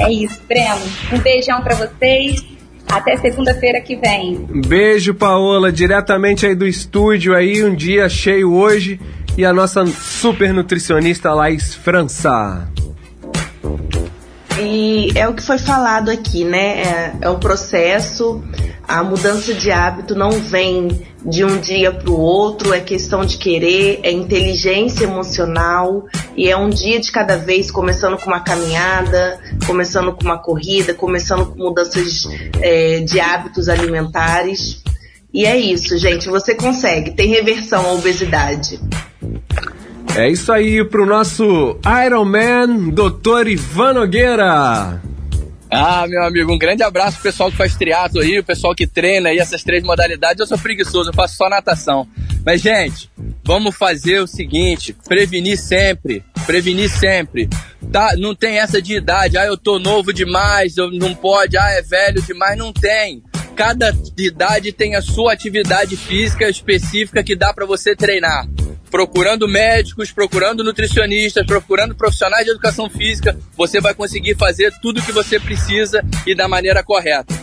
É 0.00 0.10
isso, 0.12 0.40
Breno. 0.48 0.80
Um 1.12 1.18
beijão 1.18 1.62
pra 1.62 1.74
vocês. 1.74 2.44
Até 2.88 3.16
segunda-feira 3.16 3.80
que 3.80 3.94
vem. 3.96 4.46
Beijo, 4.66 5.14
Paola, 5.14 5.70
diretamente 5.70 6.44
aí 6.44 6.54
do 6.56 6.66
estúdio 6.66 7.36
aí, 7.36 7.62
um 7.62 7.74
dia 7.74 8.08
cheio 8.08 8.52
hoje. 8.52 9.00
E 9.38 9.44
a 9.44 9.52
nossa 9.52 9.86
super 9.86 10.52
nutricionista 10.52 11.32
Laís 11.32 11.74
França. 11.74 12.68
E 14.60 15.10
é 15.14 15.26
o 15.26 15.34
que 15.34 15.42
foi 15.42 15.58
falado 15.58 16.10
aqui, 16.10 16.44
né? 16.44 16.82
É, 16.82 17.12
é 17.22 17.30
um 17.30 17.38
processo, 17.38 18.42
a 18.86 19.02
mudança 19.02 19.54
de 19.54 19.70
hábito 19.70 20.14
não 20.14 20.30
vem 20.30 21.06
de 21.24 21.44
um 21.44 21.58
dia 21.58 21.92
para 21.92 22.10
o 22.10 22.18
outro, 22.18 22.74
é 22.74 22.80
questão 22.80 23.24
de 23.24 23.36
querer, 23.36 24.00
é 24.02 24.10
inteligência 24.10 25.04
emocional 25.04 26.06
e 26.36 26.48
é 26.48 26.56
um 26.56 26.68
dia 26.68 26.98
de 26.98 27.12
cada 27.12 27.36
vez, 27.36 27.70
começando 27.70 28.18
com 28.18 28.26
uma 28.26 28.40
caminhada, 28.40 29.38
começando 29.66 30.12
com 30.12 30.24
uma 30.24 30.38
corrida, 30.38 30.92
começando 30.92 31.46
com 31.46 31.58
mudanças 31.58 32.26
é, 32.60 33.00
de 33.00 33.20
hábitos 33.20 33.68
alimentares. 33.68 34.82
E 35.32 35.46
é 35.46 35.56
isso, 35.56 35.96
gente, 35.96 36.28
você 36.28 36.54
consegue, 36.54 37.12
tem 37.12 37.28
reversão 37.28 37.86
à 37.86 37.92
obesidade. 37.92 38.80
É 40.16 40.28
isso 40.28 40.52
aí 40.52 40.84
pro 40.84 41.06
nosso 41.06 41.78
Iron 42.04 42.24
Man, 42.24 42.90
Dr. 42.90 43.48
Ivan 43.48 43.94
Nogueira. 43.94 45.00
Ah, 45.70 46.04
meu 46.08 46.24
amigo, 46.24 46.52
um 46.52 46.58
grande 46.58 46.82
abraço 46.82 47.14
pro 47.14 47.30
pessoal 47.30 47.50
que 47.50 47.56
faz 47.56 47.76
triatlo 47.76 48.20
aí, 48.20 48.40
o 48.40 48.44
pessoal 48.44 48.74
que 48.74 48.88
treina 48.88 49.28
aí 49.28 49.38
essas 49.38 49.62
três 49.62 49.84
modalidades. 49.84 50.40
Eu 50.40 50.46
sou 50.46 50.58
preguiçoso, 50.58 51.10
eu 51.10 51.14
faço 51.14 51.36
só 51.36 51.48
natação. 51.48 52.08
Mas, 52.44 52.60
gente, 52.60 53.08
vamos 53.44 53.76
fazer 53.76 54.20
o 54.20 54.26
seguinte: 54.26 54.94
prevenir 55.06 55.56
sempre. 55.56 56.24
Prevenir 56.44 56.90
sempre. 56.90 57.48
Tá? 57.92 58.14
Não 58.18 58.34
tem 58.34 58.58
essa 58.58 58.82
de 58.82 58.96
idade, 58.96 59.38
ah, 59.38 59.46
eu 59.46 59.56
tô 59.56 59.78
novo 59.78 60.12
demais, 60.12 60.76
eu 60.76 60.90
não 60.90 61.14
pode, 61.14 61.56
ah, 61.56 61.70
é 61.70 61.82
velho 61.82 62.20
demais. 62.22 62.58
Não 62.58 62.72
tem. 62.72 63.22
Cada 63.54 63.94
idade 64.18 64.72
tem 64.72 64.96
a 64.96 65.02
sua 65.02 65.32
atividade 65.32 65.96
física 65.96 66.48
específica 66.48 67.22
que 67.22 67.36
dá 67.36 67.52
pra 67.52 67.64
você 67.64 67.94
treinar 67.94 68.48
procurando 68.90 69.48
médicos, 69.48 70.10
procurando 70.10 70.64
nutricionistas, 70.64 71.46
procurando 71.46 71.94
profissionais 71.94 72.44
de 72.44 72.50
educação 72.50 72.90
física, 72.90 73.38
você 73.56 73.80
vai 73.80 73.94
conseguir 73.94 74.36
fazer 74.36 74.72
tudo 74.82 75.00
o 75.00 75.02
que 75.02 75.12
você 75.12 75.38
precisa 75.38 76.02
e 76.26 76.34
da 76.34 76.48
maneira 76.48 76.82
correta. 76.82 77.34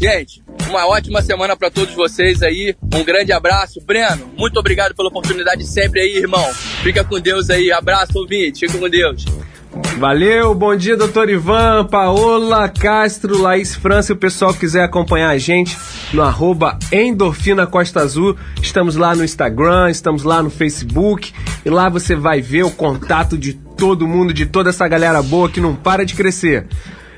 Gente, 0.00 0.42
uma 0.68 0.86
ótima 0.86 1.22
semana 1.22 1.56
para 1.56 1.70
todos 1.70 1.94
vocês 1.94 2.42
aí. 2.42 2.74
Um 2.94 3.04
grande 3.04 3.32
abraço. 3.32 3.80
Breno, 3.80 4.32
muito 4.36 4.58
obrigado 4.58 4.94
pela 4.94 5.08
oportunidade 5.08 5.64
sempre 5.66 6.00
aí, 6.00 6.16
irmão. 6.16 6.52
Fica 6.82 7.04
com 7.04 7.20
Deus 7.20 7.50
aí. 7.50 7.70
Abraço, 7.70 8.18
ouvinte. 8.18 8.66
Fica 8.66 8.78
com 8.78 8.88
Deus. 8.88 9.24
Valeu, 9.98 10.54
bom 10.54 10.74
dia, 10.76 10.96
doutor 10.96 11.28
Ivan, 11.28 11.86
Paola, 11.86 12.68
Castro, 12.68 13.40
Laís 13.40 13.74
França. 13.74 14.12
E 14.12 14.14
o 14.14 14.16
pessoal 14.16 14.52
quiser 14.52 14.84
acompanhar 14.84 15.30
a 15.30 15.38
gente 15.38 15.76
no 16.12 16.22
arroba 16.22 16.78
Endorfina 16.92 17.66
Costa 17.66 18.00
Azul. 18.00 18.36
Estamos 18.60 18.96
lá 18.96 19.14
no 19.14 19.24
Instagram, 19.24 19.90
estamos 19.90 20.22
lá 20.22 20.42
no 20.42 20.50
Facebook. 20.50 21.32
E 21.64 21.70
lá 21.70 21.88
você 21.88 22.14
vai 22.14 22.40
ver 22.40 22.64
o 22.64 22.70
contato 22.70 23.38
de 23.38 23.54
todo 23.54 24.06
mundo, 24.06 24.32
de 24.32 24.46
toda 24.46 24.70
essa 24.70 24.86
galera 24.86 25.22
boa 25.22 25.48
que 25.48 25.60
não 25.60 25.74
para 25.74 26.04
de 26.04 26.14
crescer. 26.14 26.66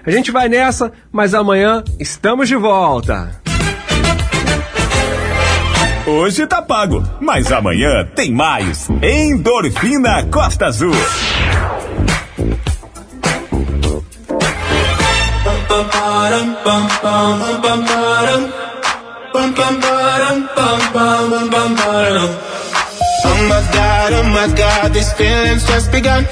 A 0.04 0.10
gente 0.10 0.30
vai 0.30 0.48
nessa, 0.48 0.92
mas 1.10 1.34
amanhã 1.34 1.82
estamos 1.98 2.48
de 2.48 2.56
volta. 2.56 3.40
Hoje 6.06 6.46
tá 6.46 6.62
pago, 6.62 7.02
mas 7.20 7.50
amanhã 7.50 8.06
tem 8.14 8.30
mais. 8.30 8.88
Endorfina 9.02 10.24
Costa 10.30 10.66
Azul. 10.66 10.92
Oh 23.28 23.40
my 23.52 23.60
god, 23.76 24.12
oh 24.12 24.24
my 24.32 24.48
god, 24.56 24.94
these 24.94 25.12
feelings 25.12 25.66
just 25.66 25.92
begun. 25.92 26.24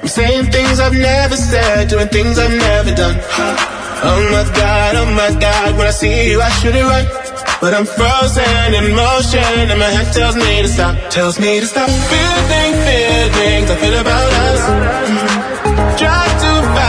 I'm 0.00 0.06
saying 0.06 0.52
things 0.52 0.78
I've 0.78 0.94
never 0.94 1.36
said, 1.36 1.88
doing 1.88 2.08
things 2.08 2.38
I've 2.38 2.54
never 2.54 2.94
done. 2.94 3.18
Oh 4.06 4.20
my 4.30 4.44
god, 4.54 4.94
oh 4.94 5.10
my 5.10 5.30
god, 5.40 5.76
when 5.76 5.86
I 5.88 5.90
see 5.90 6.30
you 6.30 6.40
I 6.40 6.50
should 6.60 6.76
it 6.76 6.84
right. 6.84 7.08
But 7.60 7.74
I'm 7.74 7.84
frozen 7.84 8.74
in 8.78 8.94
motion 8.94 9.66
and 9.72 9.80
my 9.80 9.90
head 9.90 10.14
tells 10.14 10.36
me 10.36 10.62
to 10.62 10.68
stop, 10.68 10.94
tells 11.10 11.40
me 11.40 11.58
to 11.58 11.66
stop. 11.66 11.90
Feeling 11.90 12.74
feelings 12.86 13.70
I 13.70 13.76
feel 13.82 13.98
about 13.98 14.30
us. 14.46 14.60
Mm. 14.70 15.98
Try 15.98 16.26
to 16.42 16.47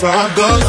that's 0.00 0.02
where 0.02 0.12
I 0.12 0.58
go. 0.60 0.67